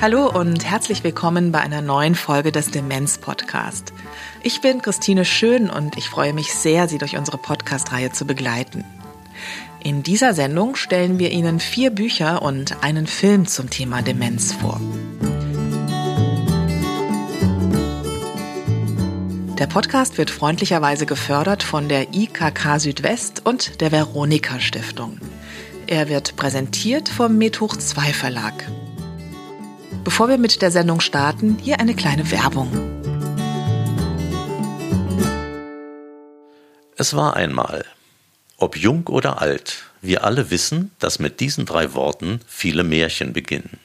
Hallo 0.00 0.30
und 0.30 0.64
herzlich 0.64 1.04
willkommen 1.04 1.52
bei 1.52 1.60
einer 1.60 1.82
neuen 1.82 2.14
Folge 2.14 2.52
des 2.52 2.70
Demenz 2.70 3.18
Podcast. 3.18 3.92
Ich 4.42 4.62
bin 4.62 4.80
Christine 4.80 5.26
Schön 5.26 5.68
und 5.68 5.98
ich 5.98 6.08
freue 6.08 6.32
mich 6.32 6.54
sehr, 6.54 6.88
Sie 6.88 6.96
durch 6.96 7.18
unsere 7.18 7.36
Podcast-Reihe 7.36 8.10
zu 8.10 8.24
begleiten. 8.24 8.82
In 9.84 10.02
dieser 10.02 10.32
Sendung 10.32 10.74
stellen 10.74 11.18
wir 11.18 11.30
Ihnen 11.32 11.60
vier 11.60 11.90
Bücher 11.90 12.40
und 12.40 12.82
einen 12.82 13.06
Film 13.06 13.46
zum 13.46 13.68
Thema 13.68 14.00
Demenz 14.00 14.54
vor. 14.54 14.80
Der 19.58 19.66
Podcast 19.66 20.16
wird 20.16 20.30
freundlicherweise 20.30 21.04
gefördert 21.04 21.62
von 21.62 21.90
der 21.90 22.14
IKK 22.14 22.78
Südwest 22.78 23.42
und 23.44 23.82
der 23.82 23.92
Veronika 23.92 24.60
Stiftung. 24.60 25.18
Er 25.86 26.08
wird 26.08 26.36
präsentiert 26.36 27.10
vom 27.10 27.36
Methoch 27.36 27.76
2 27.76 28.14
Verlag. 28.14 28.54
Bevor 30.04 30.28
wir 30.30 30.38
mit 30.38 30.62
der 30.62 30.70
Sendung 30.70 31.00
starten, 31.00 31.58
hier 31.62 31.78
eine 31.78 31.94
kleine 31.94 32.30
Werbung. 32.30 32.70
Es 36.96 37.14
war 37.14 37.36
einmal. 37.36 37.84
Ob 38.56 38.76
jung 38.76 39.06
oder 39.08 39.42
alt, 39.42 39.84
wir 40.00 40.24
alle 40.24 40.50
wissen, 40.50 40.90
dass 40.98 41.18
mit 41.18 41.40
diesen 41.40 41.66
drei 41.66 41.92
Worten 41.92 42.40
viele 42.46 42.82
Märchen 42.82 43.34
beginnen. 43.34 43.78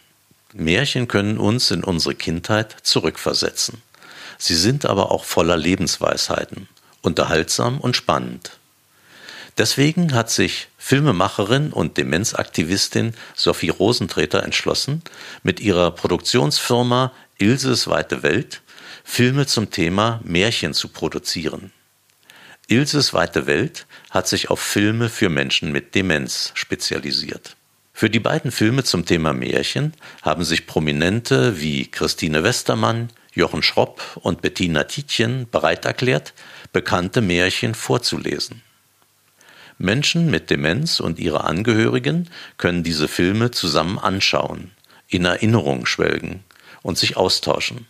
Märchen 0.54 1.09
können 1.09 1.38
uns 1.38 1.70
in 1.72 1.84
unsere 1.84 2.16
Kindheit 2.16 2.76
zurückversetzen. 2.84 3.82
Sie 4.38 4.56
sind 4.56 4.86
aber 4.86 5.12
auch 5.12 5.26
voller 5.26 5.58
Lebensweisheiten, 5.58 6.70
unterhaltsam 7.02 7.80
und 7.80 7.98
spannend. 7.98 8.58
Deswegen 9.58 10.14
hat 10.14 10.30
sich 10.30 10.70
Filmemacherin 10.86 11.73
und 11.73 11.97
Demenzaktivistin 11.97 13.16
Sophie 13.33 13.69
Rosentreter 13.69 14.44
entschlossen, 14.44 15.02
mit 15.42 15.59
ihrer 15.59 15.89
Produktionsfirma 15.89 17.11
Ilses 17.39 17.88
Weite 17.88 18.22
Welt 18.22 18.61
Filme 19.03 19.47
zum 19.47 19.72
Thema 19.72 20.22
Märchen 20.23 20.75
zu 20.75 20.89
produzieren. 20.89 21.72
Ilses 22.67 23.16
Weite 23.16 23.47
Welt 23.47 23.88
hat 24.11 24.27
sich 24.27 24.52
auf 24.52 24.59
Filme 24.59 25.09
für 25.09 25.30
Menschen 25.30 25.72
mit 25.72 25.95
Demenz 25.95 26.52
spezialisiert. 26.53 27.55
Für 27.92 28.11
die 28.11 28.20
beiden 28.20 28.52
Filme 28.52 28.83
zum 28.83 29.08
Thema 29.08 29.33
Märchen 29.33 29.94
haben 30.22 30.44
sich 30.44 30.67
Prominente 30.67 31.59
wie 31.59 31.89
Christine 31.89 32.44
Westermann, 32.44 33.09
Jochen 33.33 33.64
Schropp 33.64 34.20
und 34.22 34.44
Bettina 34.44 34.83
Tietjen 34.83 35.47
bereit 35.49 35.86
erklärt, 35.86 36.36
bekannte 36.73 37.22
Märchen 37.22 37.73
vorzulesen. 37.73 38.61
Menschen 39.78 40.30
mit 40.30 40.50
Demenz 40.50 41.00
und 41.00 41.20
ihre 41.20 41.44
Angehörigen 41.44 42.30
können 42.58 42.84
diese 42.84 43.08
Filme 43.08 43.52
zusammen 43.52 44.00
anschauen, 44.00 44.72
in 45.08 45.26
Erinnerung 45.26 45.86
schwelgen 45.86 46.44
und 46.82 46.98
sich 46.98 47.17
austauschen. 47.17 47.88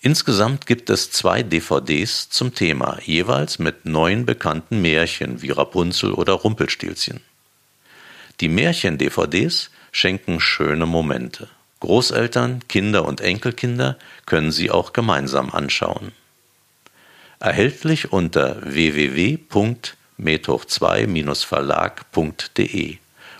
Insgesamt 0.00 0.66
gibt 0.66 0.90
es 0.90 1.10
zwei 1.10 1.42
DVDs 1.42 2.30
zum 2.30 2.54
Thema, 2.54 2.98
jeweils 3.04 3.58
mit 3.58 3.84
neun 3.84 4.24
bekannten 4.24 4.80
Märchen 4.80 5.42
wie 5.42 5.50
Rapunzel 5.50 6.12
oder 6.12 6.34
Rumpelstilzchen. 6.34 7.20
Die 8.40 8.48
Märchen-DVDs 8.48 9.70
schenken 9.90 10.40
schöne 10.40 10.86
Momente. 10.86 11.48
Großeltern, 11.80 12.62
Kinder 12.68 13.04
und 13.04 13.20
Enkelkinder 13.20 13.98
können 14.26 14.52
sie 14.52 14.70
auch 14.70 14.92
gemeinsam 14.92 15.50
anschauen. 15.50 16.12
Erhältlich 17.40 18.12
unter 18.12 18.62
www 18.62 19.38
methoch2-verlag.de 20.20 22.96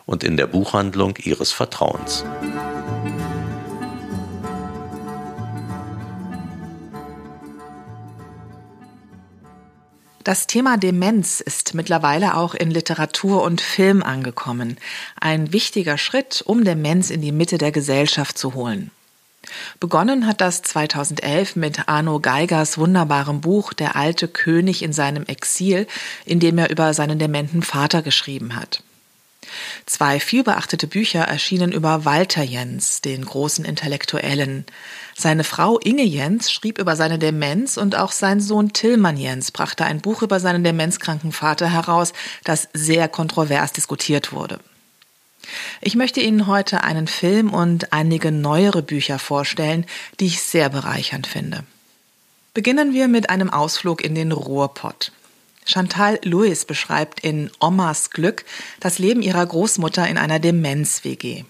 und 0.07 0.25
in 0.25 0.37
der 0.37 0.47
Buchhandlung 0.47 1.17
Ihres 1.17 1.53
Vertrauens. 1.53 2.25
Das 10.29 10.47
Thema 10.47 10.77
Demenz 10.77 11.41
ist 11.41 11.73
mittlerweile 11.73 12.37
auch 12.37 12.55
in 12.55 12.71
Literatur 12.71 13.43
und 13.43 13.63
Film 13.63 14.03
angekommen. 14.03 14.77
Ein 15.19 15.55
wichtiger 15.55 15.97
Schritt, 15.97 16.43
um 16.45 16.65
Demenz 16.65 17.09
in 17.09 17.23
die 17.23 17.33
Mitte 17.33 17.57
der 17.57 17.73
Gesellschaft 17.73 18.37
zu 18.37 18.53
holen. 18.53 18.91
Begonnen 19.81 20.27
hat 20.27 20.41
das 20.41 20.63
2011 20.63 21.57
mit 21.57 21.89
Arno 21.89 22.21
Geigers 22.21 22.79
wunderbarem 22.79 23.41
Buch 23.41 23.73
Der 23.73 23.97
alte 23.97 24.29
König 24.29 24.83
in 24.83 24.93
seinem 24.93 25.25
Exil, 25.25 25.87
in 26.25 26.41
dem 26.41 26.59
er 26.59 26.71
über 26.71 26.95
seinen 26.95 27.19
dementen 27.19 27.63
Vater 27.63 28.03
geschrieben 28.03 28.57
hat. 28.57 28.83
Zwei 29.87 30.21
vielbeachtete 30.21 30.87
Bücher 30.87 31.21
erschienen 31.21 31.73
über 31.73 32.05
Walter 32.05 32.43
Jens, 32.43 33.01
den 33.01 33.25
großen 33.25 33.65
Intellektuellen. 33.65 34.67
Seine 35.17 35.45
Frau 35.45 35.79
Inge 35.79 36.05
Jens 36.05 36.53
schrieb 36.53 36.79
über 36.79 36.97
seine 36.97 37.19
Demenz 37.19 37.77
und 37.77 37.97
auch 37.97 38.13
sein 38.13 38.41
Sohn 38.41 38.73
Tillmann 38.73 39.17
Jens 39.17 39.51
brachte 39.51 39.85
ein 39.85 40.01
Buch 40.01 40.23
über 40.23 40.41
seinen 40.41 40.65
demenzkranken 40.65 41.33
Vater 41.33 41.69
heraus, 41.71 42.13
das 42.45 42.69
sehr 42.73 43.09
kontrovers 43.09 43.73
diskutiert 43.73 44.33
wurde. 44.33 44.61
Ich 45.81 45.95
möchte 45.95 46.21
Ihnen 46.21 46.47
heute 46.47 46.83
einen 46.83 47.07
Film 47.07 47.53
und 47.53 47.93
einige 47.93 48.33
neuere 48.33 48.83
Bücher 48.83 49.19
vorstellen, 49.19 49.87
die 50.21 50.27
ich 50.27 50.43
sehr 50.43 50.69
bereichernd 50.69 51.27
finde. 51.27 51.65
Beginnen 52.55 52.93
wir 52.93 53.09
mit 53.09 53.31
einem 53.31 53.51
Ausflug 53.51 54.03
in 54.03 54.15
den 54.15 54.33
Ruhrpott. 54.33 55.13
Chantal 55.65 56.19
Lewis 56.23 56.65
beschreibt 56.65 57.21
in 57.21 57.51
Omas 57.61 58.11
Glück 58.11 58.45
das 58.81 58.99
Leben 58.99 59.23
ihrer 59.23 59.45
Großmutter 59.45 60.09
in 60.09 60.17
einer 60.17 60.39
Demenz-WG. 60.39 61.45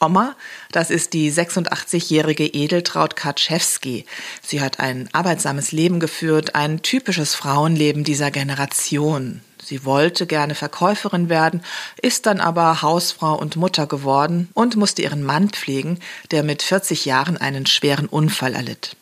Oma, 0.00 0.34
das 0.72 0.88
ist 0.88 1.12
die 1.12 1.30
86-jährige 1.30 2.46
Edeltraut 2.46 3.16
Kaczewski. 3.16 4.06
Sie 4.40 4.62
hat 4.62 4.80
ein 4.80 5.10
arbeitsames 5.12 5.72
Leben 5.72 6.00
geführt, 6.00 6.54
ein 6.54 6.80
typisches 6.80 7.34
Frauenleben 7.34 8.02
dieser 8.02 8.30
Generation. 8.30 9.42
Sie 9.70 9.84
wollte 9.84 10.26
gerne 10.26 10.56
Verkäuferin 10.56 11.28
werden, 11.28 11.62
ist 12.02 12.26
dann 12.26 12.40
aber 12.40 12.82
Hausfrau 12.82 13.38
und 13.38 13.54
Mutter 13.54 13.86
geworden 13.86 14.48
und 14.52 14.74
musste 14.74 15.02
ihren 15.02 15.22
Mann 15.22 15.50
pflegen, 15.50 16.00
der 16.32 16.42
mit 16.42 16.60
40 16.60 17.04
Jahren 17.04 17.36
einen 17.36 17.66
schweren 17.66 18.06
Unfall 18.06 18.54
erlitt. 18.54 18.96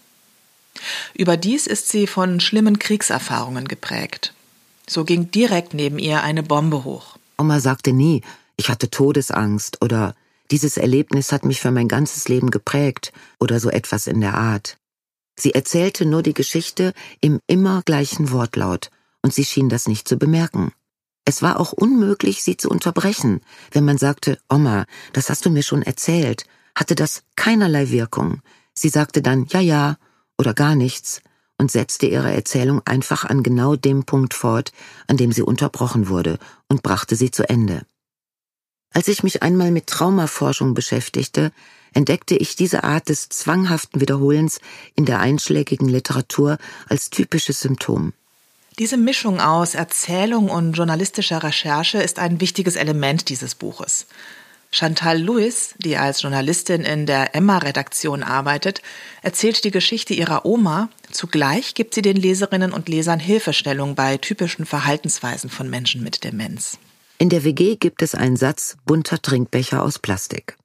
Überdies 1.14 1.66
ist 1.66 1.88
sie 1.88 2.06
von 2.06 2.38
schlimmen 2.38 2.78
Kriegserfahrungen 2.78 3.66
geprägt. 3.66 4.34
So 4.86 5.06
ging 5.06 5.30
direkt 5.30 5.72
neben 5.72 5.98
ihr 5.98 6.22
eine 6.22 6.42
Bombe 6.42 6.84
hoch. 6.84 7.16
Oma 7.38 7.60
sagte 7.60 7.94
nie, 7.94 8.20
ich 8.58 8.68
hatte 8.68 8.90
Todesangst 8.90 9.80
oder 9.80 10.14
dieses 10.50 10.76
Erlebnis 10.76 11.32
hat 11.32 11.46
mich 11.46 11.62
für 11.62 11.70
mein 11.70 11.88
ganzes 11.88 12.28
Leben 12.28 12.50
geprägt 12.50 13.14
oder 13.40 13.58
so 13.58 13.70
etwas 13.70 14.06
in 14.06 14.20
der 14.20 14.34
Art. 14.34 14.76
Sie 15.34 15.54
erzählte 15.54 16.04
nur 16.04 16.22
die 16.22 16.34
Geschichte 16.34 16.92
im 17.22 17.40
immer 17.46 17.80
gleichen 17.86 18.32
Wortlaut 18.32 18.90
und 19.28 19.34
sie 19.34 19.44
schien 19.44 19.68
das 19.68 19.88
nicht 19.88 20.08
zu 20.08 20.16
bemerken. 20.16 20.72
Es 21.26 21.42
war 21.42 21.60
auch 21.60 21.74
unmöglich, 21.74 22.42
sie 22.42 22.56
zu 22.56 22.70
unterbrechen. 22.70 23.42
Wenn 23.70 23.84
man 23.84 23.98
sagte, 23.98 24.38
Oma, 24.48 24.86
das 25.12 25.28
hast 25.28 25.44
du 25.44 25.50
mir 25.50 25.62
schon 25.62 25.82
erzählt, 25.82 26.46
hatte 26.74 26.94
das 26.94 27.24
keinerlei 27.36 27.90
Wirkung. 27.90 28.40
Sie 28.72 28.88
sagte 28.88 29.20
dann 29.20 29.44
ja, 29.50 29.60
ja 29.60 29.98
oder 30.38 30.54
gar 30.54 30.74
nichts 30.74 31.20
und 31.58 31.70
setzte 31.70 32.06
ihre 32.06 32.32
Erzählung 32.32 32.80
einfach 32.86 33.26
an 33.26 33.42
genau 33.42 33.76
dem 33.76 34.04
Punkt 34.04 34.32
fort, 34.32 34.72
an 35.08 35.18
dem 35.18 35.30
sie 35.30 35.42
unterbrochen 35.42 36.08
wurde, 36.08 36.38
und 36.70 36.82
brachte 36.82 37.14
sie 37.14 37.30
zu 37.30 37.46
Ende. 37.46 37.82
Als 38.94 39.08
ich 39.08 39.22
mich 39.22 39.42
einmal 39.42 39.72
mit 39.72 39.88
Traumaforschung 39.88 40.72
beschäftigte, 40.72 41.52
entdeckte 41.92 42.34
ich 42.34 42.56
diese 42.56 42.82
Art 42.82 43.10
des 43.10 43.28
zwanghaften 43.28 44.00
Wiederholens 44.00 44.58
in 44.94 45.04
der 45.04 45.20
einschlägigen 45.20 45.86
Literatur 45.86 46.56
als 46.88 47.10
typisches 47.10 47.60
Symptom. 47.60 48.14
Diese 48.78 48.96
Mischung 48.96 49.40
aus 49.40 49.74
Erzählung 49.74 50.50
und 50.50 50.74
journalistischer 50.74 51.42
Recherche 51.42 51.98
ist 51.98 52.20
ein 52.20 52.40
wichtiges 52.40 52.76
Element 52.76 53.28
dieses 53.28 53.56
Buches. 53.56 54.06
Chantal 54.70 55.20
Lewis, 55.20 55.74
die 55.78 55.96
als 55.96 56.22
Journalistin 56.22 56.82
in 56.82 57.06
der 57.06 57.34
Emma-Redaktion 57.34 58.22
arbeitet, 58.22 58.82
erzählt 59.22 59.64
die 59.64 59.72
Geschichte 59.72 60.14
ihrer 60.14 60.44
Oma. 60.44 60.90
Zugleich 61.10 61.74
gibt 61.74 61.94
sie 61.94 62.02
den 62.02 62.16
Leserinnen 62.16 62.72
und 62.72 62.88
Lesern 62.88 63.18
Hilfestellung 63.18 63.96
bei 63.96 64.16
typischen 64.18 64.64
Verhaltensweisen 64.64 65.50
von 65.50 65.68
Menschen 65.68 66.04
mit 66.04 66.22
Demenz. 66.22 66.78
In 67.18 67.30
der 67.30 67.42
WG 67.42 67.76
gibt 67.76 68.02
es 68.02 68.14
einen 68.14 68.36
Satz 68.36 68.76
bunter 68.86 69.20
Trinkbecher 69.20 69.82
aus 69.82 69.98
Plastik. 69.98 70.56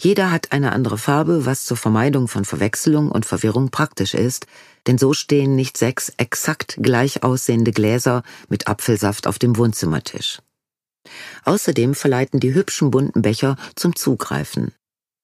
Jeder 0.00 0.30
hat 0.30 0.52
eine 0.52 0.72
andere 0.72 0.98
Farbe, 0.98 1.46
was 1.46 1.64
zur 1.64 1.76
Vermeidung 1.76 2.28
von 2.28 2.44
Verwechslung 2.44 3.10
und 3.10 3.24
Verwirrung 3.24 3.70
praktisch 3.70 4.14
ist, 4.14 4.46
denn 4.86 4.98
so 4.98 5.14
stehen 5.14 5.56
nicht 5.56 5.78
sechs 5.78 6.12
exakt 6.18 6.78
gleich 6.80 7.22
aussehende 7.22 7.72
Gläser 7.72 8.22
mit 8.48 8.68
Apfelsaft 8.68 9.26
auf 9.26 9.38
dem 9.38 9.56
Wohnzimmertisch. 9.56 10.40
Außerdem 11.44 11.94
verleiten 11.94 12.40
die 12.40 12.52
hübschen 12.52 12.90
bunten 12.90 13.22
Becher 13.22 13.56
zum 13.74 13.96
Zugreifen. 13.96 14.72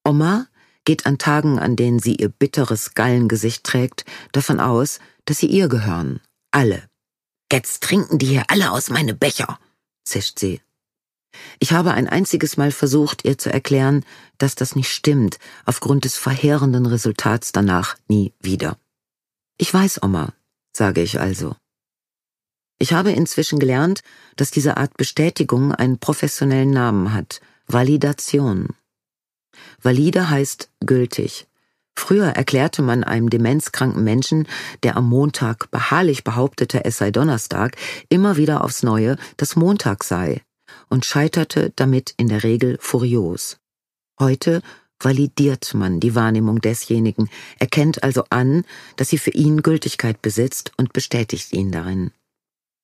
Oma 0.05 0.47
geht 0.85 1.07
an 1.07 1.19
Tagen, 1.19 1.59
an 1.59 1.77
denen 1.77 1.99
sie 1.99 2.15
ihr 2.15 2.29
bitteres 2.29 2.95
Gallengesicht 2.95 3.65
trägt, 3.65 4.05
davon 4.33 4.59
aus, 4.59 5.01
dass 5.27 5.39
sie 5.39 5.47
ihr 5.47 5.69
gehören. 5.69 6.21
Alle. 6.51 6.89
Jetzt 7.53 7.83
trinken 7.83 8.19
die 8.19 8.27
hier 8.27 8.45
alle 8.49 8.71
aus 8.71 8.91
meine 8.91 9.15
Becher, 9.15 9.59
zischt 10.05 10.39
sie. 10.39 10.61
Ich 11.59 11.73
habe 11.73 11.93
ein 11.93 12.09
einziges 12.09 12.57
Mal 12.57 12.71
versucht, 12.71 13.25
ihr 13.25 13.39
zu 13.39 13.53
erklären, 13.53 14.05
dass 14.39 14.55
das 14.55 14.77
nicht 14.77 14.91
stimmt, 14.91 15.39
aufgrund 15.65 16.05
des 16.05 16.17
verheerenden 16.17 16.87
Resultats 16.87 17.53
danach 17.53 17.97
nie 18.09 18.33
wieder. 18.41 18.77
Ich 19.59 19.73
weiß, 19.73 20.03
Oma, 20.03 20.33
sage 20.73 21.03
ich 21.03 21.21
also. 21.21 21.57
Ich 22.79 22.93
habe 22.93 23.13
inzwischen 23.13 23.59
gelernt, 23.59 24.01
dass 24.37 24.51
diese 24.51 24.77
Art 24.77 24.97
Bestätigung 24.97 25.73
einen 25.73 25.99
professionellen 25.99 26.71
Namen 26.71 27.13
hat, 27.13 27.41
Validation. 27.67 28.71
Valide 29.81 30.31
heißt 30.31 30.71
gültig. 30.81 31.47
Früher 31.95 32.29
erklärte 32.29 32.83
man 32.83 33.05
einem 33.05 33.29
demenzkranken 33.29 34.03
Menschen, 34.03 34.49
der 34.83 34.97
am 34.97 35.09
Montag 35.09 35.71
beharrlich 35.71 36.25
behauptete, 36.25 36.85
es 36.85 36.97
sei 36.97 37.11
Donnerstag, 37.11 37.77
immer 38.09 38.37
wieder 38.37 38.65
aufs 38.65 38.83
Neue, 38.83 39.17
dass 39.37 39.57
Montag 39.57 40.03
sei 40.03 40.43
und 40.93 41.07
scheiterte 41.07 41.73
damit 41.75 42.13
in 42.19 42.29
der 42.29 42.45
Regel 42.45 42.77
furios. 42.79 43.57
Heute 44.21 44.61
validiert 45.01 45.73
man 45.73 46.01
die 46.01 46.15
Wahrnehmung 46.15 46.61
desjenigen, 46.61 47.31
erkennt 47.59 48.03
also 48.03 48.25
an, 48.29 48.65
dass 48.97 49.09
sie 49.09 49.17
für 49.17 49.31
ihn 49.31 49.63
Gültigkeit 49.63 50.21
besitzt 50.21 50.73
und 50.77 50.93
bestätigt 50.93 51.55
ihn 51.55 51.73
darin. 51.73 52.11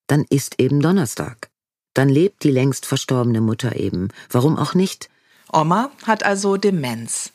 Dann 0.06 0.24
ist 0.30 0.58
eben 0.58 0.80
Donnerstag. 0.80 1.50
Dann 1.92 2.08
lebt 2.08 2.44
die 2.44 2.50
längst 2.50 2.86
verstorbene 2.86 3.42
Mutter 3.42 3.76
eben. 3.76 4.08
Warum 4.30 4.56
auch 4.56 4.74
nicht? 4.74 5.10
Oma 5.52 5.90
hat 6.04 6.24
also 6.24 6.56
Demenz. 6.56 7.32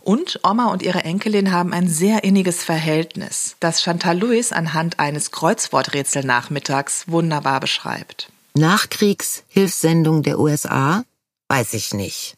Und 0.00 0.38
Oma 0.44 0.66
und 0.66 0.82
ihre 0.82 1.02
Enkelin 1.02 1.50
haben 1.50 1.72
ein 1.72 1.88
sehr 1.88 2.22
inniges 2.22 2.62
Verhältnis, 2.62 3.56
das 3.58 3.82
Chantal 3.82 4.18
Lewis 4.18 4.52
anhand 4.52 5.00
eines 5.00 5.32
Kreuzworträtselnachmittags 5.32 7.08
wunderbar 7.08 7.58
beschreibt. 7.58 8.31
Nachkriegshilfssendung 8.54 10.22
der 10.22 10.38
USA? 10.38 11.04
Weiß 11.48 11.74
ich 11.74 11.94
nicht. 11.94 12.36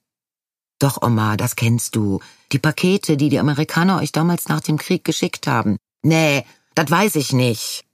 Doch, 0.79 1.03
Oma, 1.03 1.37
das 1.37 1.57
kennst 1.57 1.97
du. 1.97 2.21
Die 2.53 2.59
Pakete, 2.59 3.17
die 3.17 3.29
die 3.29 3.39
Amerikaner 3.39 3.99
euch 4.01 4.13
damals 4.13 4.49
nach 4.49 4.61
dem 4.61 4.79
Krieg 4.79 5.05
geschickt 5.05 5.47
haben. 5.47 5.77
Nee, 6.03 6.45
das 6.75 6.91
weiß 6.91 7.17
ich 7.17 7.33
nicht. 7.33 7.85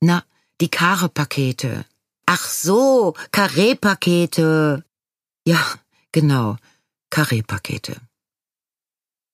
Na, 0.00 0.24
die 0.60 0.70
Kare-Pakete. 0.70 1.84
Ach 2.26 2.44
so, 2.46 3.14
Karree-Pakete. 3.32 4.84
Ja, 5.46 5.64
genau, 6.12 6.56
Karree-Pakete. 7.10 7.96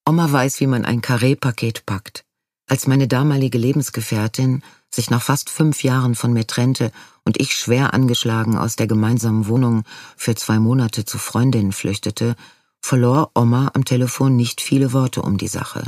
Oma 0.06 0.30
weiß, 0.30 0.60
wie 0.60 0.66
man 0.66 0.84
ein 0.84 1.00
Karree-Paket 1.00 1.86
packt. 1.86 2.24
Als 2.66 2.86
meine 2.86 3.08
damalige 3.08 3.58
Lebensgefährtin 3.58 4.62
sich 4.94 5.10
nach 5.10 5.22
fast 5.22 5.50
fünf 5.50 5.82
Jahren 5.82 6.14
von 6.14 6.32
mir 6.32 6.46
trennte 6.46 6.90
und 7.24 7.40
ich 7.40 7.54
schwer 7.54 7.94
angeschlagen 7.94 8.56
aus 8.56 8.76
der 8.76 8.86
gemeinsamen 8.86 9.46
Wohnung 9.46 9.84
für 10.16 10.34
zwei 10.34 10.58
Monate 10.58 11.04
zu 11.04 11.18
Freundinnen 11.18 11.72
flüchtete, 11.72 12.36
verlor 12.80 13.30
Oma 13.34 13.70
am 13.74 13.84
Telefon 13.84 14.36
nicht 14.36 14.60
viele 14.60 14.92
Worte 14.92 15.22
um 15.22 15.38
die 15.38 15.48
Sache. 15.48 15.84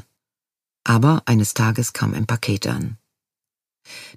Aber 0.84 1.22
eines 1.26 1.54
Tages 1.54 1.92
kam 1.92 2.14
ein 2.14 2.26
Paket 2.26 2.66
an. 2.66 2.96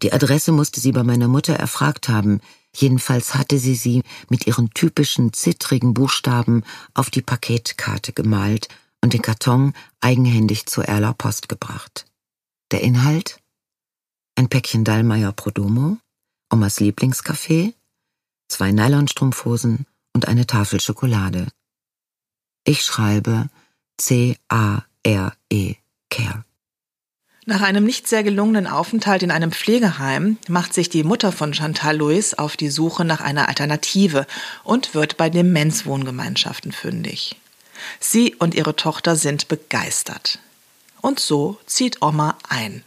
Die 0.01 0.13
Adresse 0.13 0.51
musste 0.51 0.79
sie 0.79 0.91
bei 0.91 1.03
meiner 1.03 1.27
Mutter 1.27 1.53
erfragt 1.53 2.09
haben, 2.09 2.41
jedenfalls 2.75 3.35
hatte 3.35 3.57
sie 3.59 3.75
sie 3.75 4.03
mit 4.29 4.47
ihren 4.47 4.71
typischen 4.71 5.33
zittrigen 5.33 5.93
Buchstaben 5.93 6.63
auf 6.93 7.09
die 7.09 7.21
Paketkarte 7.21 8.13
gemalt 8.13 8.67
und 9.01 9.13
den 9.13 9.21
Karton 9.21 9.73
eigenhändig 10.01 10.65
zur 10.65 10.85
Erler 10.85 11.13
Post 11.13 11.49
gebracht. 11.49 12.05
Der 12.71 12.81
Inhalt? 12.81 13.39
Ein 14.39 14.47
Päckchen 14.47 14.85
Dallmayr 14.85 15.33
Prodomo, 15.33 15.97
Omas 16.49 16.79
Lieblingskaffee, 16.79 17.73
zwei 18.47 18.71
Nylonstrumpfhosen 18.71 19.85
und 20.13 20.29
eine 20.29 20.47
Tafel 20.47 20.79
Schokolade. 20.79 21.47
Ich 22.63 22.81
schreibe 22.85 23.49
C-A-R-E, 23.97 25.75
Care. 26.09 26.45
Nach 27.47 27.61
einem 27.61 27.83
nicht 27.83 28.07
sehr 28.07 28.23
gelungenen 28.23 28.65
Aufenthalt 28.65 29.23
in 29.23 29.31
einem 29.31 29.51
Pflegeheim 29.51 30.37
macht 30.47 30.73
sich 30.73 30.87
die 30.87 31.03
Mutter 31.03 31.33
von 31.33 31.53
Chantal 31.53 31.97
Louis 31.97 32.33
auf 32.33 32.55
die 32.55 32.69
Suche 32.69 33.03
nach 33.03 33.19
einer 33.19 33.49
Alternative 33.49 34.25
und 34.63 34.95
wird 34.95 35.17
bei 35.17 35.29
Demenzwohngemeinschaften 35.29 36.71
fündig. 36.71 37.35
Sie 37.99 38.35
und 38.35 38.55
ihre 38.55 38.77
Tochter 38.77 39.17
sind 39.17 39.49
begeistert. 39.49 40.39
Und 41.01 41.19
so 41.19 41.59
zieht 41.65 42.01
Oma 42.01 42.37
ein. 42.47 42.85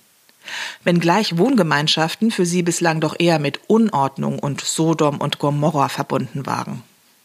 Wenngleich 0.84 1.38
Wohngemeinschaften 1.38 2.30
für 2.30 2.46
sie 2.46 2.62
bislang 2.62 3.00
doch 3.00 3.16
eher 3.18 3.38
mit 3.38 3.60
Unordnung 3.68 4.38
und 4.38 4.60
Sodom 4.60 5.20
und 5.20 5.38
Gomorra 5.38 5.88
verbunden 5.88 6.46
waren. 6.46 6.82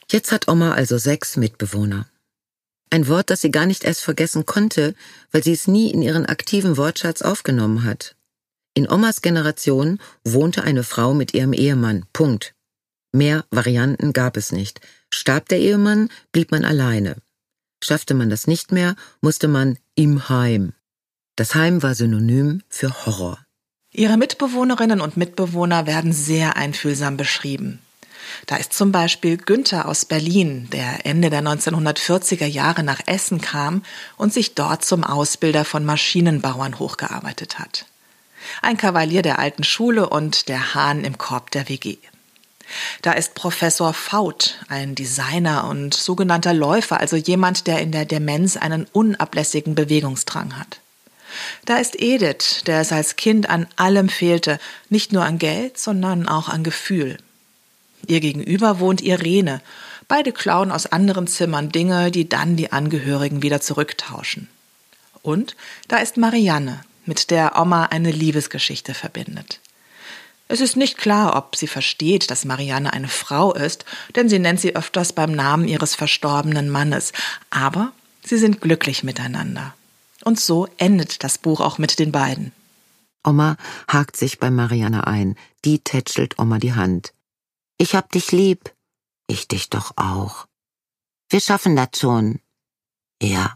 Jetzt 0.10 0.32
hat 0.32 0.48
Oma 0.48 0.74
also 0.74 0.98
sechs 0.98 1.36
Mitbewohner. 1.36 2.08
Ein 2.90 3.08
Wort, 3.08 3.30
das 3.30 3.42
sie 3.42 3.52
gar 3.52 3.66
nicht 3.66 3.84
erst 3.84 4.02
vergessen 4.02 4.46
konnte, 4.46 4.96
weil 5.32 5.44
sie 5.44 5.52
es 5.52 5.68
nie 5.68 5.92
in 5.92 6.02
ihren 6.02 6.26
aktiven 6.26 6.78
Wortschatz 6.78 7.22
aufgenommen 7.22 7.84
hat. 7.84 8.16
In 8.74 8.90
Omas 8.90 9.22
Generation 9.22 10.00
wohnte 10.24 10.64
eine 10.64 10.84
Frau 10.84 11.14
mit 11.14 11.34
ihrem 11.34 11.52
Ehemann. 11.52 12.06
Punkt. 12.14 12.54
Mehr 13.12 13.44
Varianten 13.50 14.14
gab 14.14 14.38
es 14.38 14.52
nicht. 14.52 14.80
Starb 15.10 15.50
der 15.50 15.60
Ehemann, 15.60 16.10
blieb 16.32 16.52
man 16.52 16.64
alleine. 16.64 17.16
Schaffte 17.84 18.14
man 18.14 18.30
das 18.30 18.48
nicht 18.48 18.72
mehr, 18.72 18.96
musste 19.22 19.48
man 19.48 19.78
im 19.96 20.30
Heim. 20.30 20.74
Das 21.38 21.54
Heim 21.54 21.84
war 21.84 21.94
synonym 21.94 22.64
für 22.68 23.06
Horror. 23.06 23.38
Ihre 23.94 24.18
Mitbewohnerinnen 24.18 25.00
und 25.00 25.18
Mitbewohner 25.18 25.86
werden 25.86 26.12
sehr 26.12 26.58
einfühlsam 26.58 27.16
beschrieben. 27.16 27.80
Da 28.48 28.56
ist 28.56 28.74
zum 28.74 28.92
Beispiel 28.92 29.38
Günther 29.38 29.88
aus 29.88 30.06
Berlin, 30.06 30.68
der 30.72 31.06
Ende 31.06 31.30
der 31.30 31.44
1940er 31.44 32.48
Jahre 32.48 32.82
nach 32.82 33.02
Essen 33.06 33.40
kam 33.40 33.84
und 34.18 34.34
sich 34.34 34.56
dort 34.56 34.84
zum 34.84 35.04
Ausbilder 35.04 35.64
von 35.64 35.86
Maschinenbauern 35.86 36.80
hochgearbeitet 36.80 37.60
hat. 37.60 37.86
Ein 38.64 38.78
Kavalier 38.78 39.22
der 39.22 39.38
alten 39.38 39.64
Schule 39.64 40.10
und 40.10 40.50
der 40.50 40.74
Hahn 40.74 41.06
im 41.06 41.20
Korb 41.20 41.52
der 41.52 41.70
WG. 41.70 41.98
Da 43.04 43.12
ist 43.12 43.36
Professor 43.36 43.94
Faut, 43.94 44.58
ein 44.70 44.96
Designer 44.96 45.70
und 45.70 45.94
sogenannter 45.94 46.56
Läufer, 46.56 47.00
also 47.00 47.16
jemand, 47.16 47.68
der 47.68 47.80
in 47.80 47.92
der 47.92 48.06
Demenz 48.06 48.58
einen 48.58 48.88
unablässigen 48.92 49.76
Bewegungsdrang 49.76 50.58
hat. 50.58 50.82
Da 51.66 51.78
ist 51.78 52.00
Edith, 52.00 52.64
der 52.66 52.82
es 52.82 52.92
als 52.92 53.16
Kind 53.16 53.50
an 53.50 53.68
allem 53.76 54.10
fehlte, 54.10 54.60
nicht 54.90 55.12
nur 55.14 55.24
an 55.24 55.38
Geld, 55.38 55.78
sondern 55.78 56.28
auch 56.28 56.50
an 56.50 56.64
Gefühl. 56.64 57.18
Ihr 58.06 58.20
gegenüber 58.20 58.80
wohnt 58.80 59.02
Irene. 59.02 59.62
Beide 60.08 60.32
klauen 60.32 60.72
aus 60.72 60.86
anderen 60.86 61.28
Zimmern 61.28 61.70
Dinge, 61.70 62.12
die 62.12 62.30
dann 62.30 62.56
die 62.56 62.72
Angehörigen 62.72 63.42
wieder 63.42 63.60
zurücktauschen. 63.60 64.48
Und 65.22 65.56
da 65.88 65.98
ist 65.98 66.18
Marianne, 66.18 66.82
mit 67.06 67.32
der 67.32 67.60
Oma 67.60 67.86
eine 67.86 68.12
Liebesgeschichte 68.12 68.94
verbindet. 68.94 69.60
Es 70.48 70.62
ist 70.62 70.78
nicht 70.78 70.98
klar, 70.98 71.36
ob 71.36 71.58
sie 71.58 71.68
versteht, 71.68 72.32
dass 72.32 72.46
Marianne 72.46 72.94
eine 72.94 73.10
Frau 73.10 73.54
ist, 73.54 73.84
denn 74.16 74.30
sie 74.30 74.40
nennt 74.40 74.62
sie 74.62 74.76
öfters 74.76 75.12
beim 75.12 75.34
Namen 75.34 75.68
ihres 75.68 75.96
verstorbenen 75.96 76.70
Mannes, 76.70 77.12
aber 77.50 77.92
sie 78.24 78.38
sind 78.38 78.62
glücklich 78.62 79.04
miteinander. 79.04 79.74
Und 80.28 80.42
so 80.42 80.68
endet 80.76 81.24
das 81.24 81.38
Buch 81.38 81.62
auch 81.62 81.78
mit 81.78 82.00
den 82.00 82.12
beiden. 82.12 82.52
Oma 83.26 83.56
hakt 83.88 84.18
sich 84.18 84.40
bei 84.40 84.52
Marianne 84.52 85.08
ein, 85.08 85.38
die 85.64 85.80
tätschelt 85.80 86.38
Oma 86.38 86.58
die 86.58 86.74
Hand. 86.74 87.14
Ich 87.78 87.96
hab 87.96 88.12
dich 88.12 88.34
lieb. 88.34 88.74
Ich 89.28 89.48
dich 89.48 89.70
doch 89.70 89.94
auch. 89.96 90.46
Wir 91.30 91.40
schaffen 91.40 91.78
das 91.78 91.92
schon. 91.98 92.42
Ja. 93.24 93.56